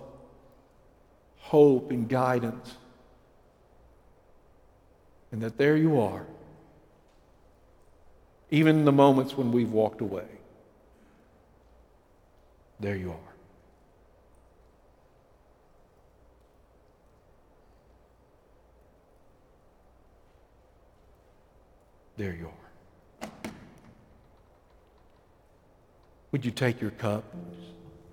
hope, 1.37 1.91
and 1.91 2.09
guidance? 2.09 2.75
And 5.31 5.41
that 5.43 5.57
there 5.57 5.77
you 5.77 5.99
are, 6.01 6.25
even 8.49 8.79
in 8.79 8.85
the 8.85 8.91
moments 8.91 9.37
when 9.37 9.51
we've 9.51 9.71
walked 9.71 10.01
away. 10.01 10.25
There 12.79 12.95
you 12.95 13.11
are. 13.11 13.17
There 22.17 22.33
you 22.33 22.47
are. 22.47 22.59
Would 26.31 26.45
you 26.45 26.51
take 26.51 26.79
your 26.79 26.91
cup? 26.91 27.23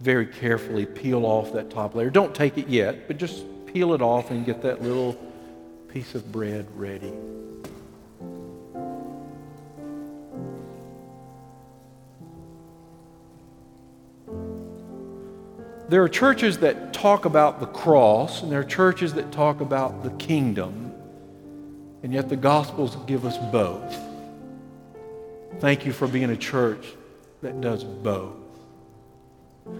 Very 0.00 0.26
carefully 0.26 0.86
peel 0.86 1.26
off 1.26 1.52
that 1.52 1.70
top 1.70 1.94
layer. 1.94 2.10
Don't 2.10 2.34
take 2.34 2.56
it 2.56 2.68
yet, 2.68 3.06
but 3.06 3.18
just 3.18 3.44
peel 3.66 3.92
it 3.92 4.00
off 4.00 4.30
and 4.30 4.46
get 4.46 4.62
that 4.62 4.82
little 4.82 5.14
piece 5.88 6.14
of 6.14 6.32
bread 6.32 6.66
ready. 6.74 7.12
There 15.88 16.02
are 16.02 16.08
churches 16.08 16.58
that 16.58 16.92
talk 16.92 17.26
about 17.26 17.60
the 17.60 17.66
cross, 17.66 18.42
and 18.42 18.50
there 18.50 18.60
are 18.60 18.64
churches 18.64 19.14
that 19.14 19.30
talk 19.30 19.60
about 19.60 20.02
the 20.02 20.10
kingdom. 20.10 20.92
And 22.02 22.12
yet 22.12 22.28
the 22.28 22.36
Gospels 22.36 22.96
give 23.06 23.24
us 23.24 23.38
both. 23.52 23.96
Thank 25.60 25.86
you 25.86 25.92
for 25.92 26.08
being 26.08 26.30
a 26.30 26.36
church 26.36 26.86
that 27.42 27.60
does 27.60 27.84
both. 27.84 28.34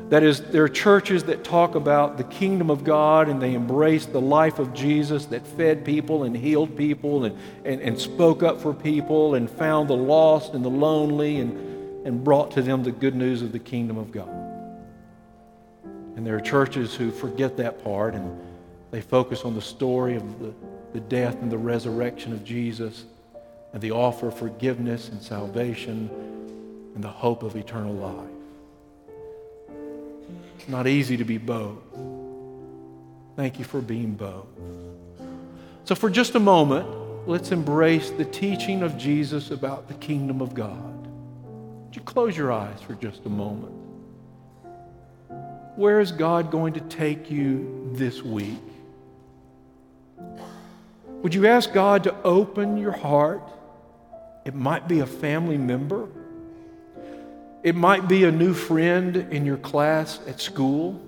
That 0.09 0.23
is, 0.23 0.41
there 0.41 0.65
are 0.65 0.69
churches 0.69 1.25
that 1.25 1.45
talk 1.45 1.75
about 1.75 2.17
the 2.17 2.25
kingdom 2.25 2.71
of 2.71 2.83
God 2.83 3.29
and 3.29 3.41
they 3.41 3.55
embrace 3.55 4.07
the 4.07 4.21
life 4.21 4.59
of 4.59 4.75
Jesus 4.75 5.27
that 5.27 5.47
fed 5.47 5.85
people 5.85 6.25
and 6.25 6.37
healed 6.37 6.77
people 6.77 7.25
and, 7.25 7.37
and, 7.65 7.81
and 7.81 7.99
spoke 7.99 8.43
up 8.43 8.61
for 8.61 8.75
people 8.75 9.35
and 9.35 9.49
found 9.49 9.89
the 9.89 9.97
lost 9.97 10.55
and 10.55 10.65
the 10.65 10.71
lonely 10.71 11.39
and, 11.39 12.07
and 12.07 12.25
brought 12.25 12.51
to 12.53 12.63
them 12.63 12.83
the 12.83 12.91
good 12.91 13.15
news 13.15 13.43
of 13.43 13.53
the 13.53 13.59
kingdom 13.59 13.97
of 13.97 14.11
God. 14.11 14.29
And 16.17 16.27
there 16.27 16.37
are 16.37 16.41
churches 16.41 16.95
who 16.95 17.11
forget 17.11 17.57
that 17.59 17.83
part 17.85 18.15
and 18.15 18.41
they 18.91 19.01
focus 19.01 19.45
on 19.45 19.55
the 19.55 19.63
story 19.63 20.17
of 20.17 20.39
the, 20.41 20.53
the 20.95 21.01
death 21.01 21.43
and 21.43 21.51
the 21.51 21.59
resurrection 21.59 22.33
of 22.33 22.45
Jesus 22.45 23.05
and 23.73 23.81
the 23.81 23.93
offer 23.93 24.29
of 24.29 24.39
forgiveness 24.39 25.11
and 25.11 25.23
salvation 25.23 26.36
and 26.97 27.05
the 27.05 27.09
hope 27.09 27.43
of 27.43 27.55
eternal 27.57 27.93
life. 27.93 28.31
It's 30.59 30.67
not 30.67 30.87
easy 30.87 31.19
to 31.19 31.25
be 31.25 31.37
both. 31.37 31.77
Thank 33.37 33.59
you 33.59 33.67
for 33.67 33.83
being 33.83 34.15
both. 34.15 34.47
So, 35.85 35.95
for 35.95 36.09
just 36.09 36.35
a 36.35 36.41
moment, 36.41 37.29
let's 37.29 37.53
embrace 37.53 38.11
the 38.11 38.25
teaching 38.25 38.83
of 38.83 38.97
Jesus 38.97 39.51
about 39.51 39.89
the 39.89 39.95
kingdom 39.95 40.41
of 40.41 40.55
God. 40.55 41.07
Would 41.85 41.95
you 41.95 42.01
close 42.01 42.35
your 42.35 42.51
eyes 42.51 42.81
for 42.81 42.95
just 42.95 43.27
a 43.27 43.29
moment? 43.29 43.75
Where 45.77 46.01
is 46.01 46.13
God 46.13 46.51
going 46.51 46.73
to 46.73 46.81
take 46.81 47.31
you 47.31 47.91
this 47.93 48.23
week? 48.23 48.59
Would 51.23 51.35
you 51.35 51.47
ask 51.47 51.75
God 51.75 52.05
to 52.05 52.23
open 52.23 52.79
your 52.79 52.93
heart? 52.93 53.43
It 54.47 54.55
might 54.55 54.89
be 54.89 55.01
a 55.01 55.07
family 55.07 55.59
member. 55.59 56.09
It 57.63 57.75
might 57.75 58.09
be 58.09 58.25
a 58.25 58.31
new 58.31 58.55
friend 58.55 59.17
in 59.17 59.45
your 59.45 59.57
class 59.57 60.21
at 60.27 60.41
school. 60.41 61.03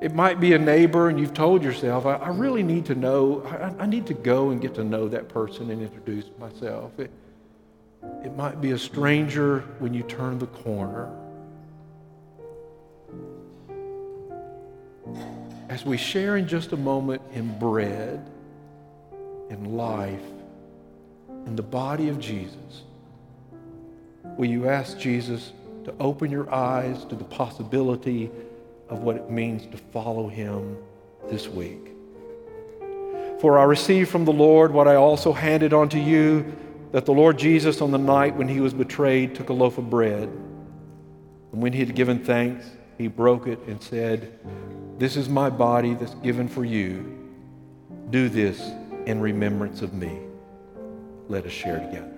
It 0.00 0.14
might 0.14 0.38
be 0.38 0.52
a 0.52 0.58
neighbor, 0.58 1.08
and 1.08 1.18
you've 1.18 1.34
told 1.34 1.62
yourself, 1.62 2.06
I, 2.06 2.16
I 2.16 2.28
really 2.28 2.62
need 2.62 2.84
to 2.86 2.94
know, 2.94 3.42
I, 3.44 3.84
I, 3.84 3.86
need 3.86 4.06
to 4.06 4.14
go 4.14 4.50
and 4.50 4.60
get 4.60 4.74
to 4.74 4.84
know 4.84 5.08
that 5.08 5.28
person 5.28 5.70
and 5.70 5.82
introduce 5.82 6.26
myself. 6.38 6.98
It, 6.98 7.10
it 8.22 8.36
might 8.36 8.60
be 8.60 8.72
a 8.72 8.78
stranger 8.78 9.60
when 9.78 9.94
you 9.94 10.02
turn 10.02 10.38
the 10.38 10.46
corner. 10.46 11.10
As 15.68 15.84
we 15.84 15.96
share 15.96 16.36
in 16.36 16.46
just 16.46 16.72
a 16.72 16.76
moment 16.76 17.22
in 17.32 17.58
bread, 17.58 18.24
in 19.50 19.76
life, 19.76 20.22
in 21.46 21.56
the 21.56 21.62
body 21.62 22.08
of 22.08 22.18
Jesus, 22.20 22.82
Will 24.36 24.46
you 24.46 24.68
ask 24.68 24.98
Jesus 24.98 25.52
to 25.84 25.94
open 26.00 26.30
your 26.30 26.52
eyes 26.52 27.04
to 27.06 27.14
the 27.14 27.24
possibility 27.24 28.30
of 28.88 29.00
what 29.00 29.16
it 29.16 29.30
means 29.30 29.66
to 29.66 29.76
follow 29.76 30.28
him 30.28 30.76
this 31.30 31.48
week? 31.48 31.92
For 33.40 33.58
I 33.58 33.64
received 33.64 34.10
from 34.10 34.24
the 34.24 34.32
Lord 34.32 34.72
what 34.72 34.88
I 34.88 34.94
also 34.94 35.32
handed 35.32 35.72
on 35.72 35.88
to 35.90 35.98
you 35.98 36.56
that 36.92 37.04
the 37.04 37.12
Lord 37.12 37.38
Jesus, 37.38 37.80
on 37.80 37.90
the 37.90 37.98
night 37.98 38.34
when 38.36 38.48
he 38.48 38.60
was 38.60 38.72
betrayed, 38.72 39.34
took 39.34 39.50
a 39.50 39.52
loaf 39.52 39.76
of 39.76 39.90
bread. 39.90 40.30
And 41.52 41.62
when 41.62 41.72
he 41.72 41.80
had 41.80 41.94
given 41.94 42.24
thanks, 42.24 42.66
he 42.96 43.08
broke 43.08 43.46
it 43.46 43.58
and 43.66 43.82
said, 43.82 44.38
This 44.98 45.16
is 45.16 45.28
my 45.28 45.50
body 45.50 45.94
that's 45.94 46.14
given 46.14 46.48
for 46.48 46.64
you. 46.64 47.12
Do 48.10 48.28
this 48.28 48.60
in 49.04 49.20
remembrance 49.20 49.82
of 49.82 49.92
me. 49.92 50.18
Let 51.28 51.44
us 51.44 51.52
share 51.52 51.80
together. 51.80 52.15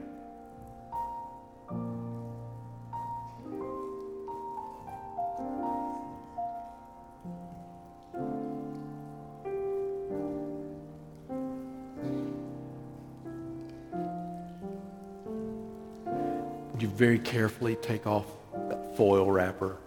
Would 16.78 16.84
you 16.84 16.90
very 16.90 17.18
carefully 17.18 17.74
take 17.74 18.06
off 18.06 18.24
that 18.68 18.96
foil 18.96 19.28
wrapper? 19.28 19.78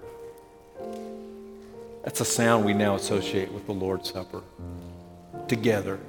That's 2.03 2.19
a 2.19 2.25
sound 2.25 2.65
we 2.65 2.73
now 2.73 2.95
associate 2.95 3.49
with 3.49 3.65
the 3.65 3.71
Lord's 3.71 4.11
Supper. 4.11 4.41
Together, 5.47 6.01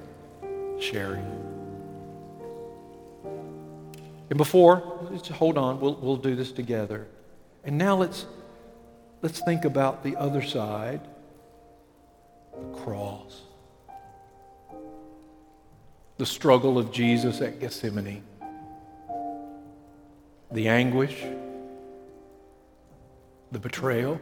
sharing. 0.81 1.25
And 4.29 4.37
before, 4.37 5.09
just 5.12 5.29
hold 5.29 5.57
on, 5.57 5.79
we'll, 5.79 5.95
we'll 5.95 6.16
do 6.16 6.35
this 6.35 6.51
together. 6.51 7.07
And 7.62 7.79
now 7.79 7.95
let's, 7.95 8.27
let's 9.23 9.38
think 9.45 9.64
about 9.64 10.03
the 10.03 10.16
other 10.16 10.42
side 10.42 11.01
the 12.59 12.77
cross, 12.79 13.42
the 16.18 16.27
struggle 16.27 16.77
of 16.77 16.90
Jesus 16.90 17.40
at 17.40 17.61
Gethsemane 17.61 18.25
the 20.53 20.69
anguish, 20.69 21.17
the 23.53 23.59
betrayal, 23.59 24.21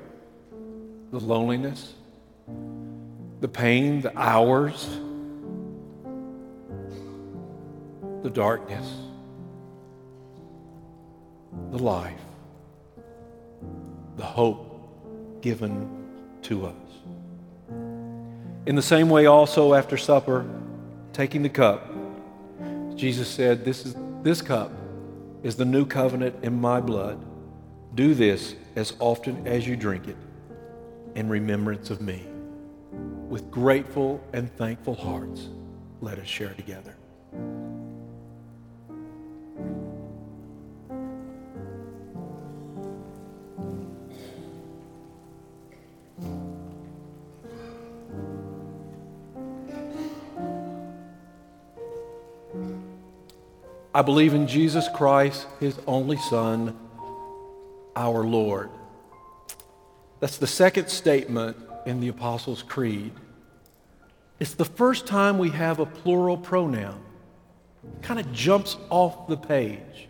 the 1.10 1.18
loneliness, 1.18 1.94
the 3.40 3.48
pain, 3.48 4.00
the 4.00 4.16
hours, 4.16 4.98
the 8.22 8.30
darkness, 8.30 8.86
the 11.70 11.78
life, 11.78 12.20
the 14.16 14.24
hope 14.24 15.40
given 15.40 15.88
to 16.42 16.66
us. 16.66 16.74
In 18.66 18.76
the 18.76 18.82
same 18.82 19.08
way, 19.08 19.26
also 19.26 19.74
after 19.74 19.96
supper, 19.96 20.44
taking 21.12 21.42
the 21.42 21.48
cup, 21.48 21.92
Jesus 22.94 23.26
said, 23.26 23.64
This, 23.64 23.86
is, 23.86 23.96
this 24.22 24.42
cup 24.42 24.70
is 25.42 25.56
the 25.56 25.64
new 25.64 25.86
covenant 25.86 26.36
in 26.44 26.60
my 26.60 26.80
blood. 26.80 27.24
Do 27.94 28.14
this 28.14 28.54
as 28.76 28.94
often 28.98 29.46
as 29.46 29.66
you 29.66 29.76
drink 29.76 30.08
it 30.08 30.16
in 31.14 31.28
remembrance 31.28 31.90
of 31.90 32.00
me. 32.00 32.26
With 33.28 33.50
grateful 33.50 34.22
and 34.32 34.54
thankful 34.56 34.94
hearts, 34.94 35.48
let 36.00 36.18
us 36.18 36.26
share 36.26 36.54
together. 36.54 36.96
I 54.00 54.02
believe 54.02 54.32
in 54.32 54.46
Jesus 54.46 54.88
Christ, 54.88 55.46
his 55.60 55.78
only 55.86 56.16
Son, 56.16 56.74
our 57.94 58.24
Lord. 58.24 58.70
That's 60.20 60.38
the 60.38 60.46
second 60.46 60.88
statement 60.88 61.58
in 61.84 62.00
the 62.00 62.08
Apostles' 62.08 62.62
Creed. 62.62 63.12
It's 64.38 64.54
the 64.54 64.64
first 64.64 65.06
time 65.06 65.36
we 65.36 65.50
have 65.50 65.80
a 65.80 65.84
plural 65.84 66.38
pronoun. 66.38 66.98
Kind 68.00 68.18
of 68.18 68.32
jumps 68.32 68.78
off 68.88 69.28
the 69.28 69.36
page. 69.36 70.08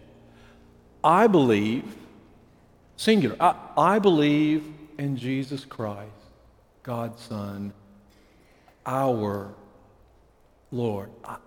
I 1.03 1.27
believe, 1.27 1.83
singular, 2.97 3.35
I, 3.41 3.57
I 3.77 3.99
believe 3.99 4.67
in 4.99 5.17
Jesus 5.17 5.65
Christ, 5.65 6.13
God's 6.85 7.21
Son, 7.23 7.73
our 8.87 9.53
Lord. 10.71 11.11
I, 11.25 11.39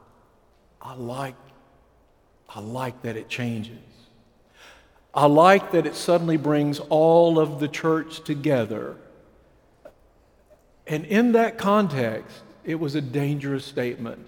I 0.82 0.96
like 0.96 1.36
I 2.56 2.60
like 2.60 3.02
that 3.04 3.18
it 3.18 3.30
changes. 3.30 3.78
I 5.14 5.26
like 5.26 5.72
that 5.72 5.86
it 5.86 5.96
suddenly 5.96 6.38
brings 6.38 6.80
all 6.80 7.40
of 7.40 7.60
the 7.60 7.68
church 7.68 8.24
together. 8.24 8.96
And 10.88 11.06
in 11.06 11.34
that 11.34 11.58
context, 11.58 12.36
it 12.64 12.76
was 12.76 12.96
a 12.96 13.02
dangerous 13.02 13.66
statement. 13.66 14.26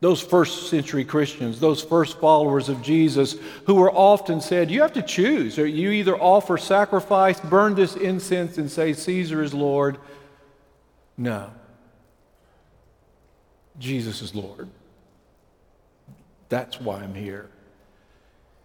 Those 0.00 0.20
first 0.20 0.68
century 0.68 1.04
Christians, 1.04 1.60
those 1.60 1.82
first 1.82 2.18
followers 2.18 2.68
of 2.68 2.82
Jesus, 2.82 3.36
who 3.66 3.76
were 3.76 3.92
often 3.92 4.40
said, 4.40 4.70
You 4.70 4.82
have 4.82 4.94
to 4.94 5.02
choose. 5.02 5.56
You 5.56 5.90
either 5.90 6.16
offer 6.16 6.58
sacrifice, 6.58 7.38
burn 7.38 7.76
this 7.76 7.94
incense, 7.94 8.58
and 8.58 8.68
say, 8.68 8.94
Caesar 8.94 9.42
is 9.42 9.54
Lord. 9.54 9.98
No. 11.16 11.52
Jesus 13.78 14.22
is 14.22 14.34
Lord. 14.34 14.68
That's 16.48 16.80
why 16.80 17.00
I'm 17.00 17.14
here. 17.14 17.48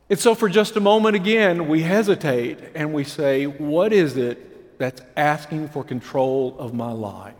And 0.09 0.17
so, 0.17 0.35
for 0.35 0.47
just 0.47 0.75
a 0.75 0.79
moment 0.79 1.15
again, 1.15 1.67
we 1.67 1.81
hesitate 1.81 2.59
and 2.75 2.93
we 2.93 3.03
say, 3.03 3.45
What 3.45 3.91
is 3.91 4.15
it 4.17 4.79
that's 4.79 5.01
asking 5.15 5.69
for 5.69 5.83
control 5.83 6.55
of 6.59 6.73
my 6.73 6.91
life? 6.91 7.33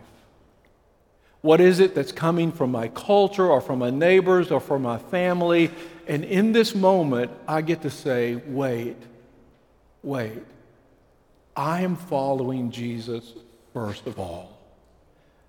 What 1.40 1.60
is 1.60 1.78
it 1.78 1.94
that's 1.94 2.12
coming 2.12 2.50
from 2.50 2.72
my 2.72 2.88
culture 2.88 3.46
or 3.46 3.60
from 3.60 3.78
my 3.78 3.90
neighbors 3.90 4.50
or 4.50 4.60
from 4.60 4.82
my 4.82 4.98
family? 4.98 5.70
And 6.06 6.24
in 6.24 6.52
this 6.52 6.74
moment, 6.74 7.30
I 7.46 7.60
get 7.60 7.82
to 7.82 7.90
say, 7.90 8.34
wait, 8.34 8.96
wait. 10.02 10.42
I 11.54 11.82
am 11.82 11.96
following 11.96 12.70
Jesus 12.70 13.34
first 13.72 14.06
of 14.06 14.18
all. 14.18 14.57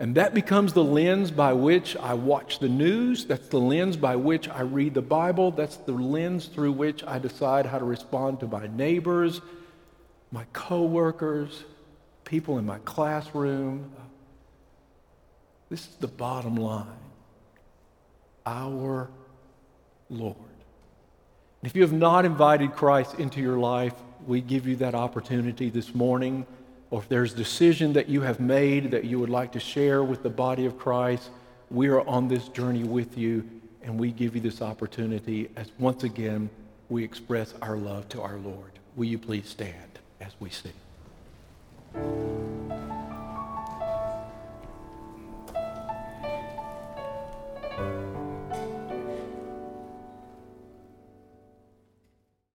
And 0.00 0.14
that 0.14 0.32
becomes 0.32 0.72
the 0.72 0.82
lens 0.82 1.30
by 1.30 1.52
which 1.52 1.94
I 1.94 2.14
watch 2.14 2.58
the 2.58 2.70
news. 2.70 3.26
That's 3.26 3.48
the 3.48 3.60
lens 3.60 3.98
by 3.98 4.16
which 4.16 4.48
I 4.48 4.62
read 4.62 4.94
the 4.94 5.02
Bible. 5.02 5.50
That's 5.50 5.76
the 5.76 5.92
lens 5.92 6.46
through 6.46 6.72
which 6.72 7.04
I 7.04 7.18
decide 7.18 7.66
how 7.66 7.78
to 7.78 7.84
respond 7.84 8.40
to 8.40 8.46
my 8.46 8.66
neighbors, 8.66 9.42
my 10.32 10.46
coworkers, 10.54 11.64
people 12.24 12.56
in 12.56 12.64
my 12.64 12.78
classroom. 12.78 13.92
This 15.68 15.86
is 15.86 15.94
the 15.96 16.08
bottom 16.08 16.56
line. 16.56 16.86
Our 18.46 19.10
Lord. 20.08 20.36
If 21.62 21.76
you 21.76 21.82
have 21.82 21.92
not 21.92 22.24
invited 22.24 22.72
Christ 22.72 23.20
into 23.20 23.42
your 23.42 23.58
life, 23.58 23.92
we 24.26 24.40
give 24.40 24.66
you 24.66 24.76
that 24.76 24.94
opportunity 24.94 25.68
this 25.68 25.94
morning 25.94 26.46
or 26.90 27.00
if 27.00 27.08
there's 27.08 27.32
decision 27.32 27.92
that 27.92 28.08
you 28.08 28.22
have 28.22 28.40
made 28.40 28.90
that 28.90 29.04
you 29.04 29.18
would 29.18 29.30
like 29.30 29.52
to 29.52 29.60
share 29.60 30.02
with 30.02 30.22
the 30.22 30.30
body 30.30 30.66
of 30.66 30.78
Christ, 30.78 31.30
we 31.70 31.88
are 31.88 32.06
on 32.06 32.28
this 32.28 32.48
journey 32.48 32.82
with 32.82 33.16
you, 33.16 33.48
and 33.82 33.98
we 33.98 34.10
give 34.10 34.34
you 34.34 34.40
this 34.40 34.60
opportunity 34.60 35.48
as 35.56 35.70
once 35.78 36.04
again 36.04 36.50
we 36.88 37.04
express 37.04 37.54
our 37.62 37.76
love 37.76 38.08
to 38.10 38.20
our 38.20 38.36
Lord. 38.38 38.72
Will 38.96 39.06
you 39.06 39.18
please 39.18 39.48
stand 39.48 39.98
as 40.20 40.32
we 40.40 40.50
sing? 40.50 42.59